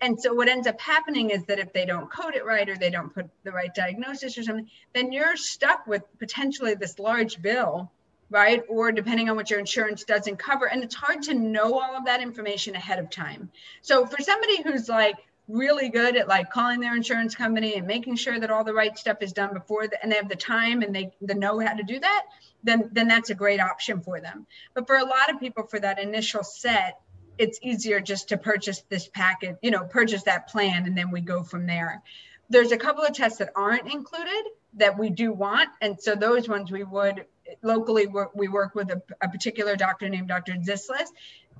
[0.00, 2.76] and so what ends up happening is that if they don't code it right or
[2.76, 7.40] they don't put the right diagnosis or something then you're stuck with potentially this large
[7.40, 7.90] bill
[8.30, 8.62] right?
[8.68, 10.66] Or depending on what your insurance doesn't cover.
[10.66, 13.50] And it's hard to know all of that information ahead of time.
[13.82, 15.16] So for somebody who's like
[15.48, 18.98] really good at like calling their insurance company and making sure that all the right
[18.98, 21.72] stuff is done before the, and they have the time and they the know how
[21.72, 22.24] to do that
[22.64, 24.44] then then that's a great option for them.
[24.74, 26.98] But for a lot of people for that initial set
[27.38, 31.20] it's easier just to purchase this packet, you know, purchase that plan, and then we
[31.20, 32.02] go from there.
[32.48, 34.44] There's a couple of tests that aren't included
[34.74, 37.26] that we do want, and so those ones we would
[37.62, 40.52] locally we work with a, a particular doctor named Dr.
[40.54, 41.08] Zislis.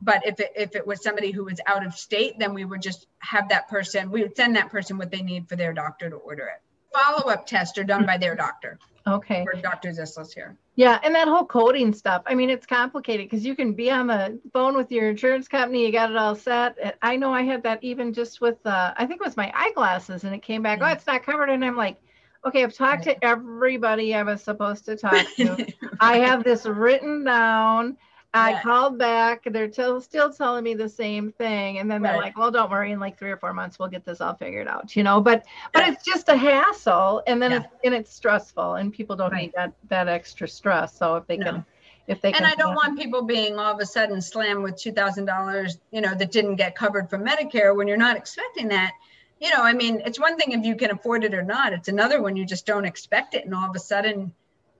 [0.02, 2.82] But if it, if it was somebody who was out of state, then we would
[2.82, 6.10] just have that person, we would send that person what they need for their doctor
[6.10, 6.60] to order it.
[6.96, 8.78] Follow up tests are done by their doctor.
[9.06, 9.44] Okay.
[9.44, 9.90] For Dr.
[9.90, 10.56] Zislis here.
[10.74, 12.22] Yeah, and that whole coding stuff.
[12.26, 15.86] I mean, it's complicated because you can be on the phone with your insurance company,
[15.86, 16.98] you got it all set.
[17.02, 20.24] I know I had that even just with, uh, I think it was my eyeglasses,
[20.24, 21.98] and it came back, oh, it's not covered, and I'm like,
[22.44, 25.66] okay, I've talked to everybody I was supposed to talk to.
[26.00, 27.96] I have this written down.
[28.36, 28.62] I yeah.
[28.62, 29.42] called back.
[29.50, 32.92] They're still still telling me the same thing, and then they're like, "Well, don't worry.
[32.92, 35.46] In like three or four months, we'll get this all figured out." You know, but
[35.72, 35.92] but yeah.
[35.92, 37.56] it's just a hassle, and then yeah.
[37.58, 39.42] it's and it's stressful, and people don't right.
[39.42, 40.98] need that that extra stress.
[40.98, 41.44] So if they no.
[41.44, 41.64] can,
[42.06, 44.62] if they can and can, I don't want people being all of a sudden slammed
[44.62, 48.16] with two thousand dollars, you know, that didn't get covered from Medicare when you're not
[48.16, 48.92] expecting that.
[49.40, 51.72] You know, I mean, it's one thing if you can afford it or not.
[51.72, 54.32] It's another when you just don't expect it, and all of a sudden,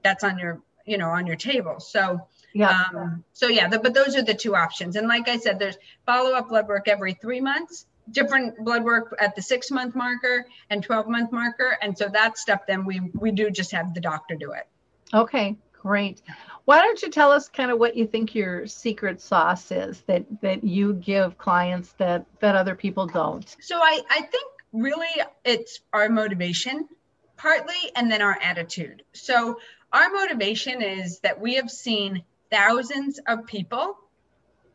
[0.02, 1.80] that's on your you know on your table.
[1.80, 2.85] So yeah.
[2.94, 4.96] Um, so yeah, the, but those are the two options.
[4.96, 9.37] And like I said, there's follow-up blood work every three months, different blood work at
[9.37, 11.76] the six month marker and 12 month marker.
[11.82, 14.66] And so that stuff, then we, we do just have the doctor do it.
[15.12, 16.22] Okay, great.
[16.64, 20.24] Why don't you tell us kind of what you think your secret sauce is that,
[20.40, 23.54] that you give clients that, that other people don't?
[23.61, 25.06] So I, I think really
[25.44, 26.88] it's our motivation
[27.37, 29.02] partly and then our attitude.
[29.12, 29.59] So
[29.92, 33.96] our motivation is that we have seen thousands of people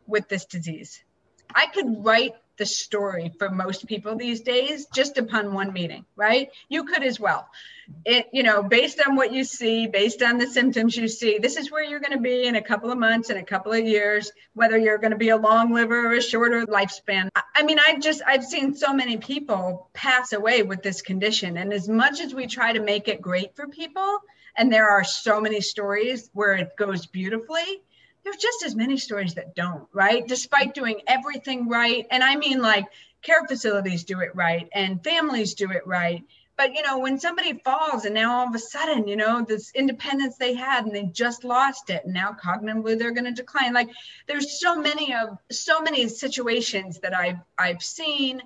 [0.07, 1.03] with this disease.
[1.53, 6.51] I could write the story for most people these days just upon one meeting, right?
[6.69, 7.47] You could as well.
[8.05, 11.57] It, you know, based on what you see, based on the symptoms you see, this
[11.57, 13.83] is where you're going to be in a couple of months, in a couple of
[13.83, 17.29] years, whether you're going to be a long liver or a shorter lifespan.
[17.55, 21.57] I mean, I just, I've seen so many people pass away with this condition.
[21.57, 24.19] And as much as we try to make it great for people,
[24.57, 27.81] and there are so many stories where it goes beautifully.
[28.23, 30.27] There's just as many stories that don't right?
[30.27, 32.05] Despite doing everything right.
[32.11, 32.85] And i mean like
[33.21, 36.23] care facilities do it right and families do it right.
[36.57, 39.71] But you know when somebody falls and now all of a sudden you know this
[39.73, 43.73] independence they had and they just lost it and now cognitively they're going to decline.
[43.73, 43.89] Like
[44.27, 48.41] there's so many of so many situations that i've i've seen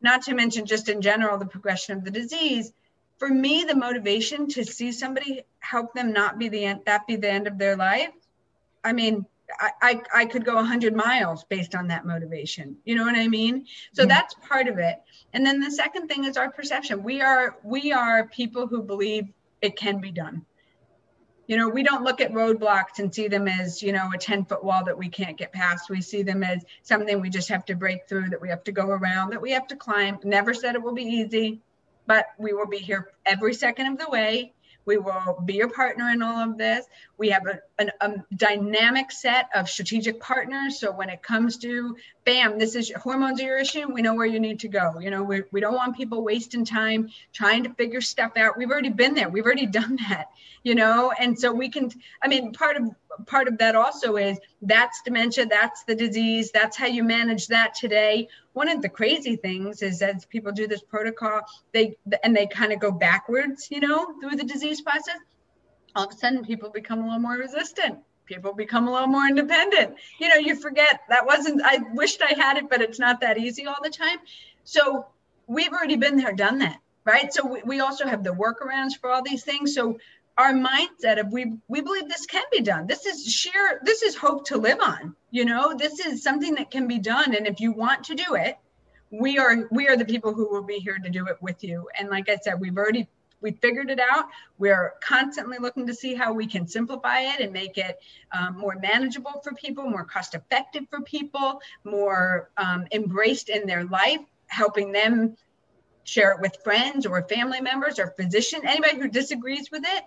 [0.00, 2.72] not to mention just in general the progression of the disease
[3.18, 7.16] for me the motivation to see somebody help them not be the end that be
[7.16, 8.12] the end of their life
[8.84, 9.26] i mean
[9.60, 12.76] I, I, I could go 100 miles based on that motivation.
[12.84, 13.66] You know what i mean?
[13.94, 14.08] So yeah.
[14.08, 15.00] that's part of it.
[15.32, 17.02] And then the second thing is our perception.
[17.02, 19.28] We are we are people who believe
[19.62, 20.44] it can be done.
[21.46, 24.44] You know we don't look at roadblocks and see them as you know a 10
[24.44, 25.88] foot wall that we can't get past.
[25.88, 28.72] We see them as something we just have to break through that we have to
[28.72, 30.18] go around that we have to climb.
[30.24, 31.62] Never said it will be easy
[32.08, 34.52] but we will be here every second of the way
[34.88, 36.86] we will be your partner in all of this.
[37.18, 40.80] We have a, an, a dynamic set of strategic partners.
[40.80, 41.94] So when it comes to,
[42.24, 44.98] bam, this is hormones are your issue, we know where you need to go.
[44.98, 48.56] You know, we, we don't want people wasting time trying to figure stuff out.
[48.56, 49.28] We've already been there.
[49.28, 50.28] We've already done that,
[50.62, 51.90] you know, and so we can,
[52.22, 52.88] I mean, part of
[53.26, 57.74] part of that also is that's dementia, that's the disease, that's how you manage that
[57.74, 58.28] today.
[58.52, 62.72] One of the crazy things is as people do this protocol, they and they kind
[62.72, 65.18] of go backwards, you know, through the disease process.
[65.94, 67.98] All of a sudden, people become a little more resistant.
[68.26, 69.96] People become a little more independent.
[70.18, 71.62] You know, you forget that wasn't.
[71.64, 74.18] I wished I had it, but it's not that easy all the time.
[74.64, 75.06] So
[75.46, 77.32] we've already been there, done that right?
[77.32, 79.74] So we, we, also have the workarounds for all these things.
[79.74, 79.98] So
[80.38, 82.86] our mindset of we we believe this can be done.
[82.86, 85.74] This is sheer this is hope to live on you know?
[85.76, 87.34] This is something that can be done.
[87.34, 88.56] And if you want to do it
[89.10, 91.88] we are we are the people who will be here to do it with you.
[91.98, 93.08] And like i said we've already
[93.40, 94.24] we figured it out.
[94.58, 98.00] We're constantly looking to see how we can simplify it and make it
[98.36, 103.84] um, more manageable for people more cost effective for people more um, embraced in their
[103.84, 105.36] life helping them
[106.04, 110.04] share it with friends or family members or physician anybody who disagrees with it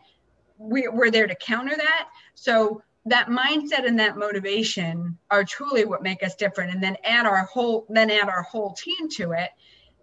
[0.61, 2.09] we, we're there to counter that.
[2.35, 6.73] So that mindset and that motivation are truly what make us different.
[6.73, 9.49] And then add our whole, then add our whole team to it.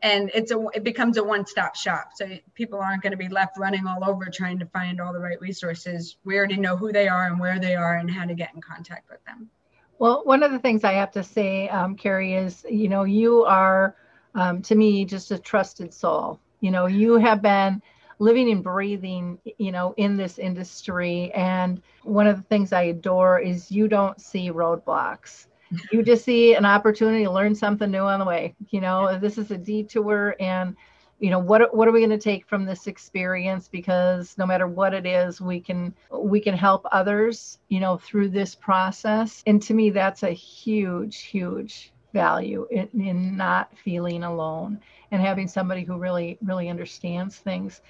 [0.02, 2.10] And it's a, it becomes a one-stop shop.
[2.14, 5.18] So people aren't going to be left running all over trying to find all the
[5.18, 6.16] right resources.
[6.24, 8.60] We already know who they are and where they are and how to get in
[8.60, 9.50] contact with them.
[9.98, 13.44] Well, one of the things I have to say, um, Kerry, is you know you
[13.44, 13.96] are
[14.34, 16.38] um, to me just a trusted soul.
[16.60, 17.82] You know you have been
[18.18, 21.32] living and breathing, you know, in this industry.
[21.32, 25.46] And one of the things I adore is you don't see roadblocks.
[25.92, 28.54] You just see an opportunity to learn something new on the way.
[28.70, 30.74] You know, this is a detour and
[31.20, 34.66] you know what what are we going to take from this experience because no matter
[34.68, 39.60] what it is we can we can help others you know through this process and
[39.60, 45.84] to me that's a huge huge value in, in not feeling alone and having somebody
[45.84, 47.80] who really really understands things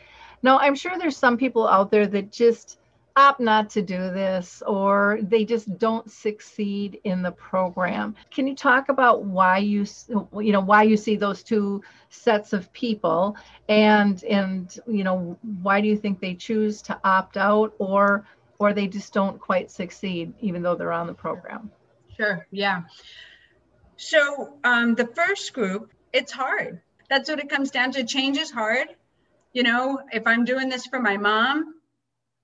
[0.42, 2.78] now, I'm sure there's some people out there that just
[3.16, 8.14] opt not to do this or they just don't succeed in the program.
[8.30, 9.84] Can you talk about why you
[10.40, 13.36] you know why you see those two sets of people
[13.68, 18.24] and and you know why do you think they choose to opt out or
[18.60, 21.72] or they just don't quite succeed even though they're on the program?
[22.16, 22.46] Sure.
[22.52, 22.82] Yeah.
[23.98, 26.80] So um, the first group, it's hard.
[27.10, 28.04] That's what it comes down to.
[28.04, 28.88] Change is hard
[29.52, 31.74] you know, if I'm doing this for my mom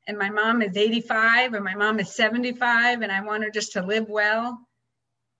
[0.06, 3.72] and my mom is 85 or my mom is 75 and I want her just
[3.72, 4.58] to live well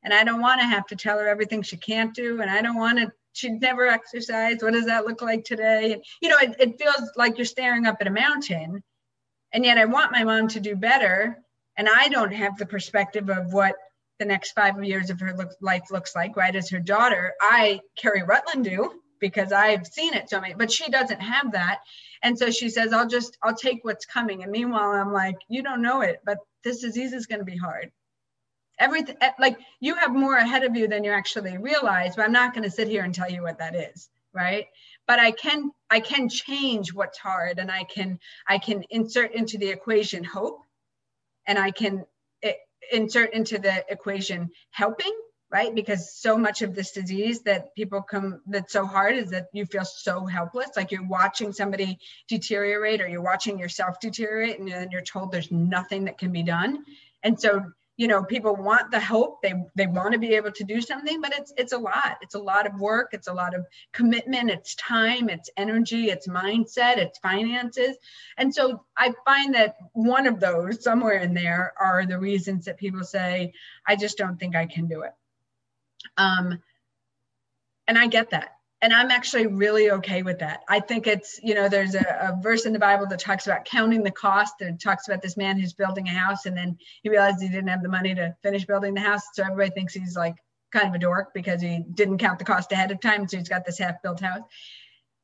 [0.03, 2.63] and I don't want to have to tell her everything she can't do and I
[2.63, 6.39] don't want to she'd never exercise what does that look like today and you know
[6.39, 8.83] it, it feels like you're staring up at a mountain
[9.53, 11.43] and yet I want my mom to do better
[11.77, 13.75] and I don't have the perspective of what
[14.19, 17.81] the next five years of her look, life looks like right as her daughter I
[17.97, 21.81] Kerry Rutland do because I've seen it so many, but she doesn't have that.
[22.23, 24.43] And so she says, I'll just, I'll take what's coming.
[24.43, 27.57] And meanwhile, I'm like, you don't know it, but this disease is going to be
[27.57, 27.91] hard.
[28.79, 32.33] Everything, eh, like you have more ahead of you than you actually realize, but I'm
[32.33, 34.11] not going to sit here and tell you what that is.
[34.35, 34.67] Right.
[35.07, 39.59] But I can, I can change what's hard and I can, I can insert into
[39.59, 40.61] the equation hope
[41.47, 42.05] and I can
[42.43, 42.53] eh,
[42.93, 45.13] insert into the equation helping
[45.55, 45.73] right?
[45.73, 49.65] Because so much of this disease that people come that's so hard is that you
[49.65, 54.91] feel so helpless, like you're watching somebody deteriorate or you're watching yourself deteriorate, and then
[54.91, 56.85] you're told there's nothing that can be done.
[57.23, 57.63] And so,
[57.97, 61.21] you know, people want the hope, they they want to be able to do something,
[61.21, 62.19] but it's it's a lot.
[62.23, 66.27] It's a lot of work, it's a lot of commitment, it's time, it's energy, it's
[66.27, 67.97] mindset, it's finances.
[68.37, 72.79] And so I find that one of those somewhere in there are the reasons that
[72.79, 73.53] people say,
[73.87, 75.13] I just don't think I can do it
[76.17, 76.61] um,
[77.87, 78.54] and I get that.
[78.85, 80.61] And I'm actually really okay with that.
[80.69, 83.65] I think it's, you know, there's a, a, verse in the Bible that talks about
[83.65, 84.57] counting the cost.
[84.61, 87.69] That talks about this man who's building a house and then he realized he didn't
[87.69, 89.23] have the money to finish building the house.
[89.33, 90.35] So everybody thinks he's like
[90.71, 93.27] kind of a dork because he didn't count the cost ahead of time.
[93.27, 94.43] So he's got this half built house.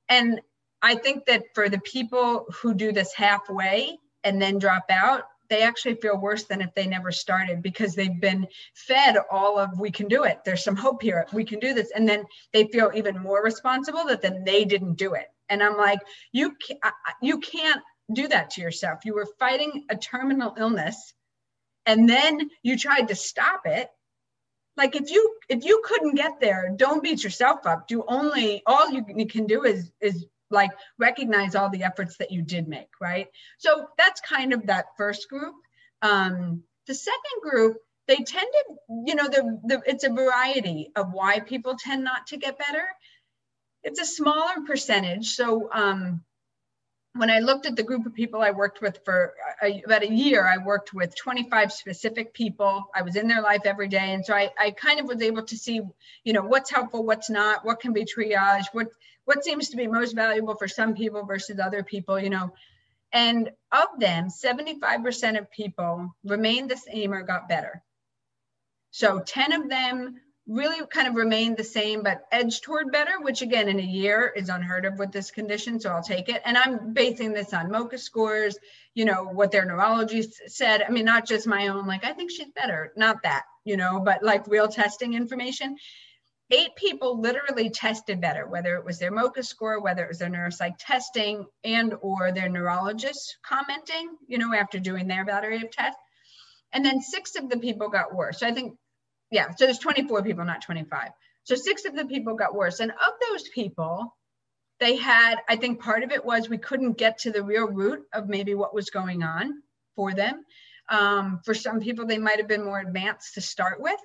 [0.08, 0.40] And
[0.80, 5.62] I think that for the people who do this halfway and then drop out, they
[5.62, 9.90] actually feel worse than if they never started because they've been fed all of we
[9.90, 10.38] can do it.
[10.44, 11.26] There's some hope here.
[11.32, 11.90] We can do this.
[11.94, 15.26] And then they feel even more responsible that then they didn't do it.
[15.48, 15.98] And i'm like
[16.32, 17.82] you can't, you can't
[18.12, 19.00] do that to yourself.
[19.04, 21.12] You were fighting a terminal illness
[21.86, 23.88] and then you tried to stop it.
[24.76, 27.88] Like if you if you couldn't get there don't beat yourself up.
[27.88, 32.42] Do only all you can do is is like recognize all the efforts that you
[32.42, 33.28] did make, right?
[33.58, 35.54] So that's kind of that first group.
[36.02, 37.76] Um, the second group,
[38.08, 38.74] they tend to,
[39.06, 42.84] you know, the, the it's a variety of why people tend not to get better.
[43.82, 45.28] It's a smaller percentage.
[45.28, 46.22] So um,
[47.14, 50.12] when I looked at the group of people I worked with for a, about a
[50.12, 52.84] year, I worked with 25 specific people.
[52.94, 54.14] I was in their life every day.
[54.14, 55.80] And so I, I kind of was able to see,
[56.24, 58.88] you know, what's helpful, what's not, what can be triage, what,
[59.24, 62.52] what seems to be most valuable for some people versus other people, you know.
[63.12, 67.82] And of them, 75% of people remained the same or got better.
[68.92, 73.42] So 10 of them really kind of remained the same but edged toward better which
[73.42, 76.42] again in a year is unheard of with this condition so i'll take it.
[76.44, 78.58] And i'm basing this on MoCA scores
[78.94, 80.82] you know what their neurologist said.
[80.82, 82.92] I mean not just my own like i think she's better.
[82.96, 85.76] Not that you know but like real testing information.
[86.52, 90.30] Eight people literally tested better whether it was their MoCA score whether it was their
[90.30, 96.00] neuropsych testing and or their neurologist commenting you know after doing their battery of tests
[96.72, 98.40] and then six of the people got worse.
[98.40, 98.76] So i think
[99.30, 101.10] yeah, so there's 24 people, not 25.
[101.44, 102.80] So six of the people got worse.
[102.80, 104.16] And of those people,
[104.78, 108.02] they had, I think part of it was we couldn't get to the real root
[108.12, 109.62] of maybe what was going on
[109.94, 110.44] for them.
[110.88, 114.00] Um, for some people, they might have been more advanced to start with.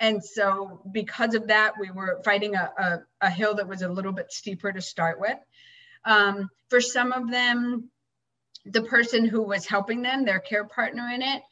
[0.00, 3.88] And so, because of that, we were fighting a, a, a hill that was a
[3.88, 5.36] little bit steeper to start with.
[6.04, 7.90] Um, for some of them,
[8.64, 11.42] the person who was helping them, their care partner in it,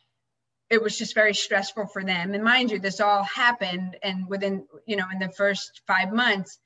[0.68, 2.34] it was just very stressful for them.
[2.34, 6.58] And mind you, this all happened, and within you know in the first five months,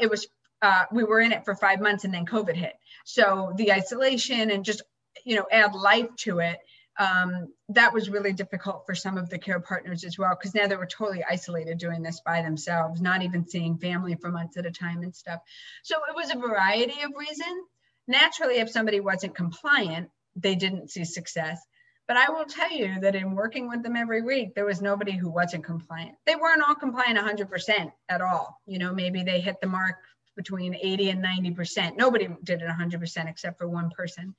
[0.00, 0.26] it was
[0.62, 2.74] uh, we were in it for five months, and then COVID hit.
[3.04, 4.82] So the isolation and just
[5.24, 6.58] you know add life to it.
[6.98, 10.66] Um, that was really difficult for some of the care partners as well, because now
[10.66, 14.64] they were totally isolated doing this by themselves, not even seeing family for months at
[14.64, 15.40] a time and stuff.
[15.82, 17.68] So it was a variety of reasons.
[18.08, 21.60] Naturally, if somebody wasn't compliant, they didn't see success
[22.08, 25.12] but I will tell you that in working with them every week, there was nobody
[25.12, 26.14] who wasn't compliant.
[26.24, 28.60] They weren't all compliant 100% at all.
[28.66, 29.96] You know, maybe they hit the mark
[30.36, 31.96] between 80 and 90%.
[31.96, 34.34] Nobody did it 100% except for one person.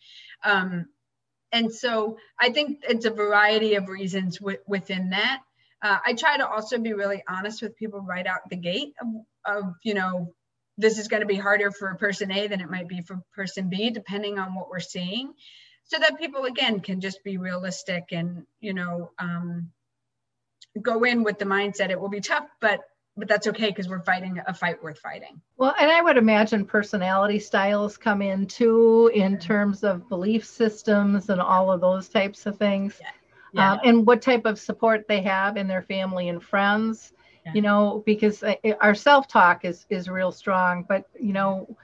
[0.45, 0.85] Um,
[1.51, 5.41] and so I think it's a variety of reasons w- within that.
[5.81, 9.07] Uh, I try to also be really honest with people right out the gate of,
[9.45, 10.33] of you know,
[10.77, 13.69] this is going to be harder for person A than it might be for person
[13.69, 15.33] B, depending on what we're seeing
[15.87, 19.69] so that people again can just be realistic and you know um,
[20.81, 22.81] go in with the mindset it will be tough but
[23.15, 26.65] but that's okay because we're fighting a fight worth fighting well and i would imagine
[26.65, 32.45] personality styles come in too in terms of belief systems and all of those types
[32.45, 33.09] of things yeah.
[33.53, 33.71] Yeah.
[33.71, 37.13] Um, and what type of support they have in their family and friends
[37.45, 37.53] yeah.
[37.55, 41.75] you know because uh, our self-talk is is real strong but you know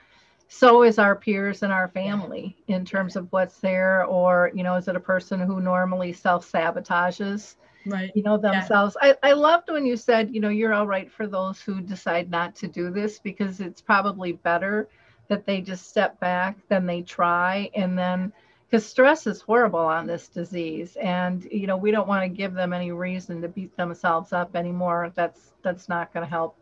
[0.53, 4.75] so is our peers and our family in terms of what's there or you know
[4.75, 7.55] is it a person who normally self-sabotages
[7.87, 8.11] right.
[8.13, 8.95] you know themselves?
[9.01, 9.13] Yeah.
[9.23, 12.29] I, I loved when you said you know you're all right for those who decide
[12.29, 14.87] not to do this because it's probably better
[15.27, 18.31] that they just step back than they try and then
[18.69, 22.53] because stress is horrible on this disease and you know we don't want to give
[22.53, 25.11] them any reason to beat themselves up anymore.
[25.15, 26.57] That's that's not going to help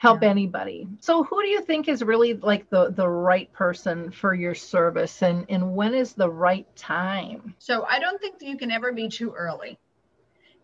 [0.00, 0.30] help yeah.
[0.30, 0.88] anybody.
[1.00, 5.22] So who do you think is really like the the right person for your service
[5.22, 7.54] and and when is the right time?
[7.58, 9.78] So I don't think that you can ever be too early.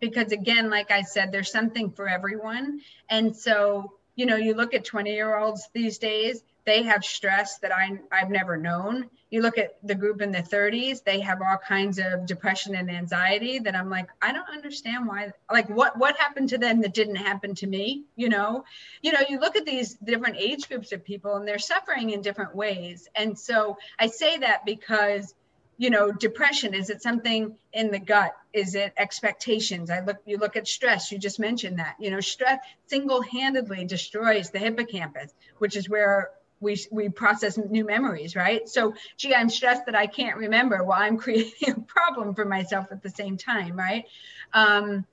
[0.01, 2.81] Because again, like I said, there's something for everyone.
[3.11, 7.59] And so, you know, you look at 20 year olds these days, they have stress
[7.59, 9.09] that I, I've never known.
[9.31, 12.91] You look at the group in the 30s, they have all kinds of depression and
[12.91, 16.93] anxiety that I'm like, I don't understand why, like what, what happened to them that
[16.93, 18.05] didn't happen to me?
[18.17, 18.65] You know,
[19.01, 22.21] you know, you look at these different age groups of people and they're suffering in
[22.21, 23.09] different ways.
[23.15, 25.35] And so I say that because
[25.79, 30.39] you know depression is it something in the gut is it expectations i look you
[30.39, 35.77] look at stress you just mentioned that you know stress single-handedly destroys the hippocampus which
[35.77, 36.31] is where
[36.61, 38.69] we we process new memories right?
[38.69, 42.87] So gee i'm stressed that i can't remember while i'm creating a problem for myself
[42.91, 44.05] at the same time right?
[44.53, 45.05] Um,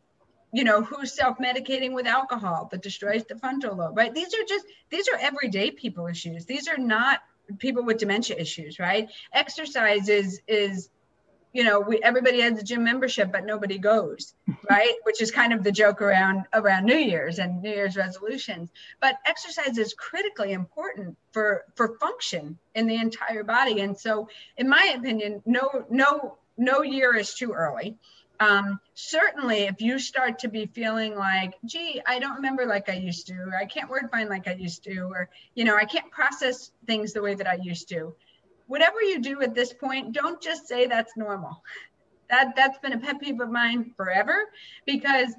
[0.51, 4.13] you know who's self-medicating with alcohol that destroys the frontal lobe right?
[4.13, 6.45] These are just these are everyday people issues.
[6.45, 7.21] These are not
[7.59, 9.09] people with dementia issues, right?
[9.33, 10.89] Exercise is is
[11.53, 14.33] you know, we everybody has a gym membership, but nobody goes,
[14.69, 14.93] right?
[15.03, 18.69] Which is kind of the joke around around New Year's and New Year's resolutions.
[18.99, 23.79] But exercise is critically important for for function in the entire body.
[23.81, 24.27] And so,
[24.57, 27.97] in my opinion, no no no year is too early
[28.39, 32.93] um, certainly if you start to be feeling like gee i don't remember like i
[32.93, 35.85] used to or i can't word find like i used to or you know i
[35.85, 38.13] can't process things the way that i used to
[38.73, 41.61] whatever you do at this point don't just say that's normal.
[42.31, 44.35] That that's been a pet peeve of mine forever
[44.87, 45.31] because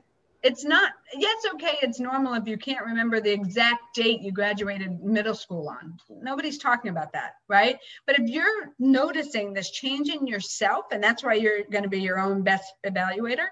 [0.45, 5.03] it's not yes okay it's normal if you can't remember the exact date you graduated
[5.03, 5.99] middle school on.
[6.09, 7.77] Nobody's talking about that right?
[8.07, 12.03] But if you're noticing this change in yourself and that's why you're going to be
[12.03, 13.49] your own best evaluator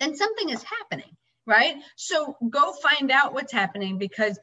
[0.00, 1.16] then something is happening
[1.46, 1.76] right?
[1.94, 4.38] So go find out what's happening because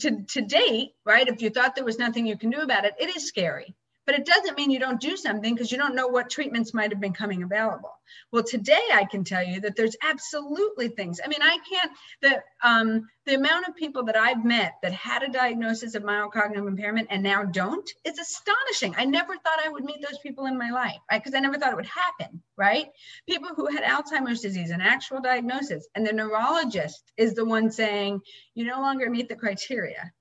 [0.00, 2.94] to, to date right if you thought there was nothing you can do about it
[2.98, 3.74] it is scary
[4.06, 6.92] but it doesn't mean you don't do something because you don't know what treatments might
[6.92, 7.90] have been coming available.
[8.30, 11.20] Well, today I can tell you that there's absolutely things.
[11.22, 11.92] I mean, I can't
[12.22, 16.32] the um, the amount of people that I've met that had a diagnosis of mild
[16.32, 18.94] cognitive impairment and now don't is astonishing.
[18.96, 21.22] I never thought I would meet those people in my life, right?
[21.22, 22.86] Because I never thought it would happen, right?
[23.28, 28.20] People who had Alzheimer's disease, an actual diagnosis, and the neurologist is the one saying,
[28.54, 30.12] you no longer meet the criteria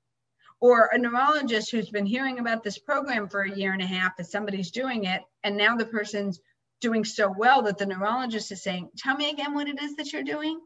[0.62, 4.14] or a neurologist who's been hearing about this program for a year and a half
[4.20, 6.40] as somebody's doing it and now the person's
[6.82, 10.12] doing so well that the neurologist is saying tell me again what it is that
[10.14, 10.60] you're doing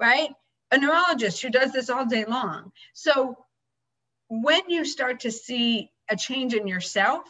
[0.00, 0.30] right?
[0.72, 2.72] A neurologist who does this all day long.
[2.94, 3.36] So
[4.28, 7.22] when you start to see a change in yourself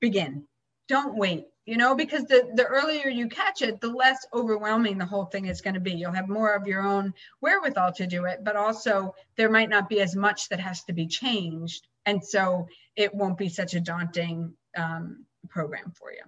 [0.00, 0.44] begin.
[0.88, 5.06] Don't wait you know because the the earlier you catch it the less overwhelming the
[5.06, 5.92] whole thing is going to be.
[5.92, 9.88] You'll have more of your own wherewithal to do it but also there might not
[9.88, 13.80] be as much that has to be changed and so it won't be such a
[13.80, 16.22] daunting um, program for you.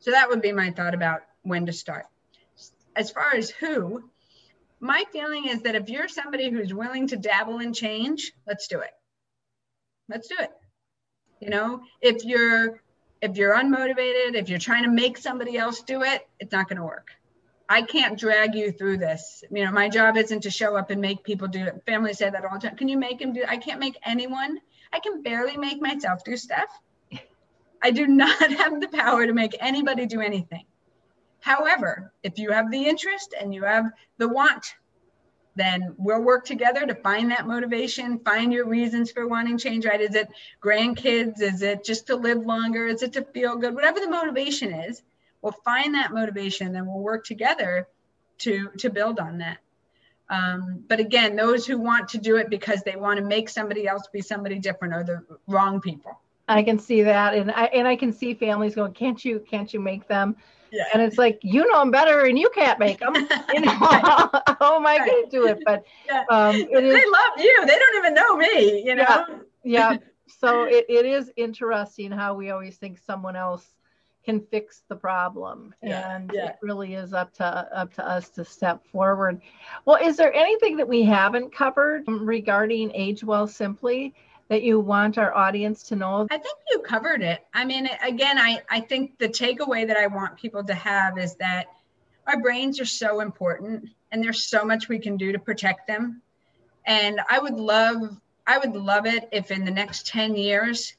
[0.00, 2.06] So that would be my thought about when to start.
[2.96, 4.02] As far as who
[4.80, 8.80] my feeling is that if you're somebody who's willing to dabble in change let's do
[8.80, 8.90] it.
[10.08, 10.50] Let's do it.
[11.40, 12.81] You know if you're
[13.22, 16.78] if you're unmotivated, if you're trying to make somebody else do it, it's not going
[16.78, 17.12] to work.
[17.68, 19.44] I can't drag you through this.
[19.50, 21.82] You know, my job isn't to show up and make people do it.
[21.86, 22.76] Families say that all the time.
[22.76, 23.44] Can you make him do?
[23.48, 24.58] I can't make anyone.
[24.92, 26.68] I can barely make myself do stuff.
[27.80, 30.66] I do not have the power to make anybody do anything.
[31.40, 33.86] However, if you have the interest and you have
[34.18, 34.74] the want
[35.54, 40.00] then we'll work together to find that motivation, find your reasons for wanting change, right?
[40.00, 40.28] Is it
[40.62, 41.40] grandkids?
[41.42, 42.86] Is it just to live longer?
[42.86, 43.74] Is it to feel good?
[43.74, 45.02] Whatever the motivation is,
[45.42, 47.86] we'll find that motivation, and we'll work together
[48.38, 49.58] to to build on that.
[50.30, 53.86] Um, but again, those who want to do it because they want to make somebody
[53.86, 56.18] else be somebody different are the wrong people.
[56.48, 59.40] I can see that, and I and I can see families going, "Can't you?
[59.40, 60.36] Can't you make them?"
[60.72, 60.84] Yeah.
[60.92, 63.14] And it's like you know them better, and you can't make them.
[63.14, 65.06] You know, how am I right.
[65.06, 65.58] going to do it?
[65.64, 66.24] But yeah.
[66.30, 67.66] um, it is, they love you.
[67.66, 68.82] They don't even know me.
[68.82, 69.24] You know.
[69.64, 69.92] Yeah.
[69.92, 69.96] yeah.
[70.40, 73.66] So it, it is interesting how we always think someone else
[74.24, 78.44] can fix the problem yeah, and it really is up to up to us to
[78.44, 79.40] step forward
[79.84, 84.14] well is there anything that we haven't covered regarding age well simply
[84.52, 86.26] that you want our audience to know?
[86.30, 87.42] I think you covered it.
[87.54, 91.36] I mean, again, I, I think the takeaway that I want people to have is
[91.36, 91.68] that
[92.26, 96.20] our brains are so important and there's so much we can do to protect them.
[96.84, 100.96] And I would love, I would love it if in the next 10 years,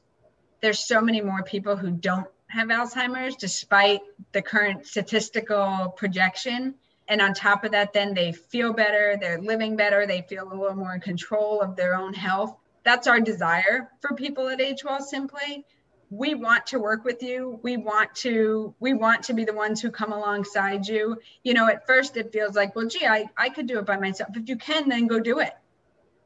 [0.62, 4.02] there's so many more people who don't have Alzheimer's despite
[4.32, 6.74] the current statistical projection.
[7.08, 10.56] And on top of that, then they feel better, they're living better, they feel a
[10.56, 14.84] little more in control of their own health that's our desire for people at Age
[14.84, 15.66] Well Simply.
[16.10, 17.60] We want to work with you.
[17.64, 21.18] We want to we want to be the ones who come alongside you.
[21.44, 23.98] You know, at first it feels like, well, gee, I, I could do it by
[23.98, 24.30] myself.
[24.36, 25.54] If you can, then go do it.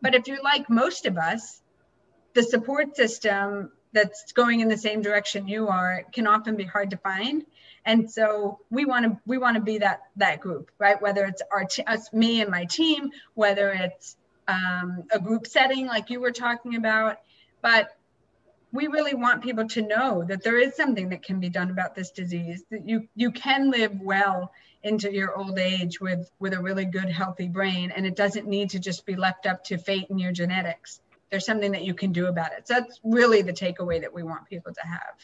[0.01, 1.61] But if you're like most of us,
[2.33, 6.91] the support system that's going in the same direction you are can often be hard
[6.91, 7.45] to find
[7.85, 11.41] and so we want to we want to be that that group right whether it's
[11.51, 14.17] our t- us me and my team whether it's
[14.47, 17.17] um, a group setting like you were talking about.
[17.61, 17.97] But
[18.71, 21.95] we really want people to know that there is something that can be done about
[21.95, 24.51] this disease that you you can live well
[24.83, 28.69] into your old age with with a really good healthy brain and it doesn't need
[28.69, 32.11] to just be left up to fate and your genetics there's something that you can
[32.11, 35.15] do about it so that's really the takeaway that we want people to have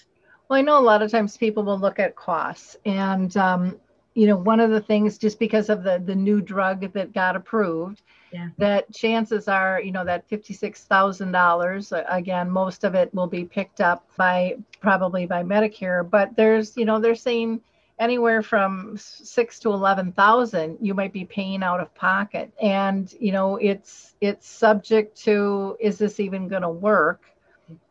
[0.50, 3.78] well i know a lot of times people will look at costs and um,
[4.14, 7.36] you know one of the things just because of the the new drug that got
[7.36, 8.02] approved
[8.34, 8.50] yeah.
[8.58, 14.08] that chances are you know that $56000 again most of it will be picked up
[14.18, 17.62] by probably by medicare but there's you know they're saying
[18.00, 23.32] anywhere from six to eleven thousand you might be paying out of pocket and you
[23.32, 27.22] know it's it's subject to is this even going to work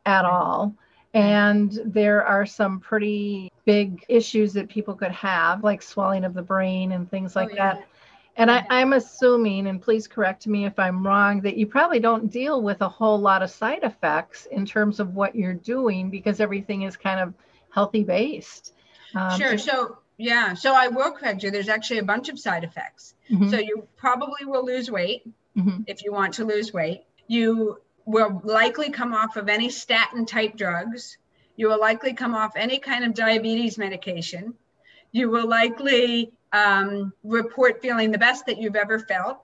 [0.04, 0.74] at all
[1.14, 6.42] and there are some pretty big issues that people could have like swelling of the
[6.42, 7.74] brain and things like oh, yeah.
[7.74, 7.86] that
[8.36, 12.30] and I, i'm assuming and please correct me if i'm wrong that you probably don't
[12.30, 16.40] deal with a whole lot of side effects in terms of what you're doing because
[16.40, 17.34] everything is kind of
[17.70, 18.72] healthy based
[19.14, 19.58] um, sure.
[19.58, 21.50] So yeah, so I will correct you.
[21.50, 23.14] There's actually a bunch of side effects.
[23.30, 23.50] Mm-hmm.
[23.50, 25.22] So you probably will lose weight
[25.56, 25.82] mm-hmm.
[25.86, 27.04] if you want to lose weight.
[27.26, 31.18] You will likely come off of any statin type drugs.
[31.56, 34.54] You will likely come off any kind of diabetes medication.
[35.12, 39.38] You will likely um, report feeling the best that you've ever felt.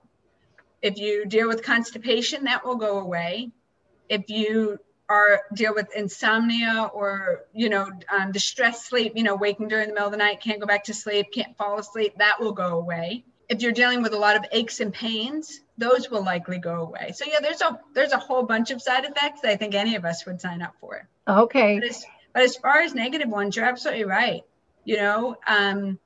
[0.83, 3.51] If you deal with constipation, that will go away.
[4.09, 4.79] If you
[5.09, 9.95] are deal with insomnia or you know um, distress sleep you know waking during the
[9.95, 12.79] middle of the night can't go back to sleep can't fall asleep that will go
[12.79, 13.25] away.
[13.49, 17.13] If you're dealing with a lot of aches and pains those will likely go away.
[17.15, 19.97] So yeah there's a there's a whole bunch of side effects that i think any
[19.97, 21.09] of us would sign up for.
[21.27, 21.79] Okay.
[21.81, 22.05] But as,
[22.35, 24.43] but as far as negative ones you're absolutely right.
[24.85, 25.99] You know um,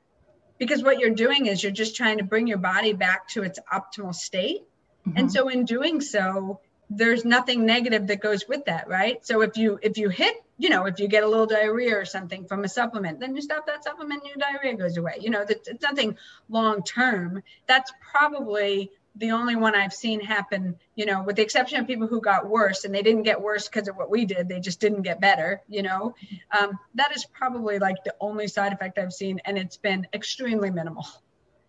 [0.62, 3.58] because what you're doing is you're just trying to bring your body back to its
[3.72, 4.62] optimal state.
[5.04, 5.18] Mm-hmm.
[5.18, 9.26] and so in doing so there's nothing negative that goes with that right?
[9.26, 12.04] So if you if you hit you know if you get a little diarrhea or
[12.04, 15.16] something from a supplement then you stop that supplement and your diarrhea goes away.
[15.20, 16.16] You know it's nothing
[16.48, 17.42] long term.
[17.66, 22.06] That's probably the only one i've seen happen you know with the exception of people
[22.06, 24.80] who got worse and they didn't get worse because of what we did they just
[24.80, 26.14] didn't get better you know
[26.58, 30.70] um, that is probably like the only side effect i've seen and it's been extremely
[30.70, 31.06] minimal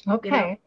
[0.07, 0.57] okay you know?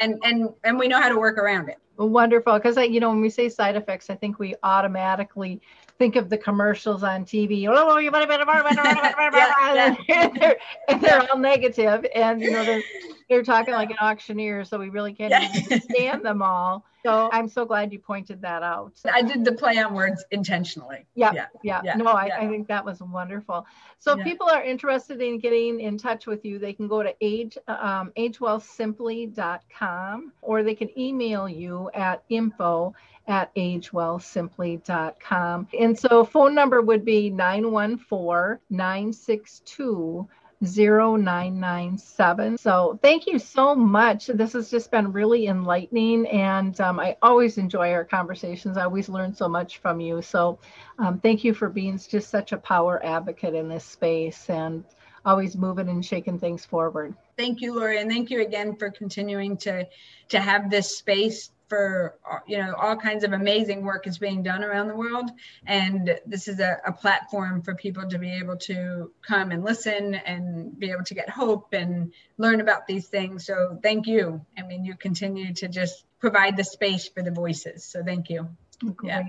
[0.00, 1.78] and and and we know how to work around it
[2.08, 2.54] Wonderful.
[2.54, 5.60] Because, I, you know, when we say side effects, I think we automatically
[6.00, 7.68] think of the commercials on TV.
[7.68, 10.56] Oh, you better, better, better, better, better,
[10.88, 12.80] and they're all negative, and you know they're
[13.28, 16.86] they're talking like an auctioneer, so we really can't understand them all.
[17.04, 18.92] So I'm so glad you pointed that out.
[19.12, 21.04] I did the play on words intentionally.
[21.14, 21.80] Yeah, yeah, yeah.
[21.84, 21.96] yeah.
[21.96, 22.40] No, I, yeah.
[22.40, 23.66] I think that was wonderful.
[23.98, 27.14] So if people are interested in getting in touch with you, they can go to
[27.20, 32.94] age um, agewellsimply.com or they can email you at info
[33.30, 35.68] at agewellsimply.com.
[35.78, 40.28] And so phone number would be 914 962
[40.62, 42.58] 0997.
[42.58, 44.26] So thank you so much.
[44.26, 48.76] This has just been really enlightening, and um, I always enjoy our conversations.
[48.76, 50.20] I always learn so much from you.
[50.20, 50.58] So
[50.98, 54.84] um, thank you for being just such a power advocate in this space and
[55.24, 57.14] always moving and shaking things forward.
[57.38, 59.86] Thank you, Lori, and thank you again for continuing to
[60.28, 64.42] to have this space for uh, you know all kinds of amazing work is being
[64.42, 65.30] done around the world.
[65.66, 70.16] And this is a, a, platform for people to be able to come and listen
[70.16, 73.46] and be able to get hope and learn about these things.
[73.46, 74.44] So thank you.
[74.58, 77.84] I mean you continue to just provide the space for the voices.
[77.84, 78.48] So thank you.
[78.96, 79.08] Great.
[79.08, 79.22] yeah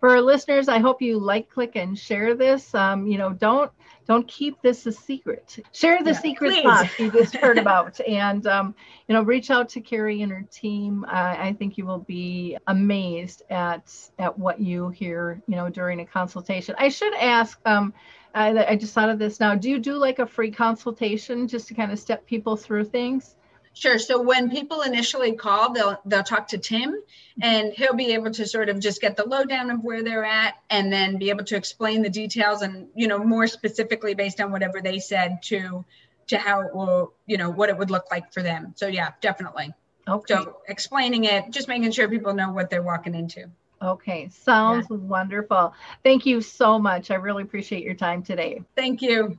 [0.00, 3.70] for our listeners i hope you like click and share this um, you know don't
[4.06, 5.58] don't keep this a secret.
[5.72, 6.62] Share the yeah, secret please.
[6.62, 8.74] sauce you just heard about, and um,
[9.08, 11.04] you know, reach out to Kerry and her team.
[11.04, 16.00] Uh, I think you will be amazed at at what you hear, you know, during
[16.00, 16.74] a consultation.
[16.78, 17.58] I should ask.
[17.66, 17.92] Um,
[18.34, 19.54] I, I just thought of this now.
[19.54, 23.34] Do you do like a free consultation just to kind of step people through things?
[23.76, 23.98] Sure.
[23.98, 26.98] So when people initially call, they'll they'll talk to Tim,
[27.42, 30.54] and he'll be able to sort of just get the lowdown of where they're at,
[30.70, 34.50] and then be able to explain the details and you know more specifically based on
[34.50, 35.84] whatever they said to
[36.28, 38.72] to how it will you know what it would look like for them.
[38.76, 39.74] So yeah, definitely.
[40.08, 40.34] Okay.
[40.34, 43.50] So explaining it, just making sure people know what they're walking into.
[43.82, 44.96] Okay, sounds yeah.
[44.96, 45.74] wonderful.
[46.02, 47.10] Thank you so much.
[47.10, 48.62] I really appreciate your time today.
[48.74, 49.38] Thank you.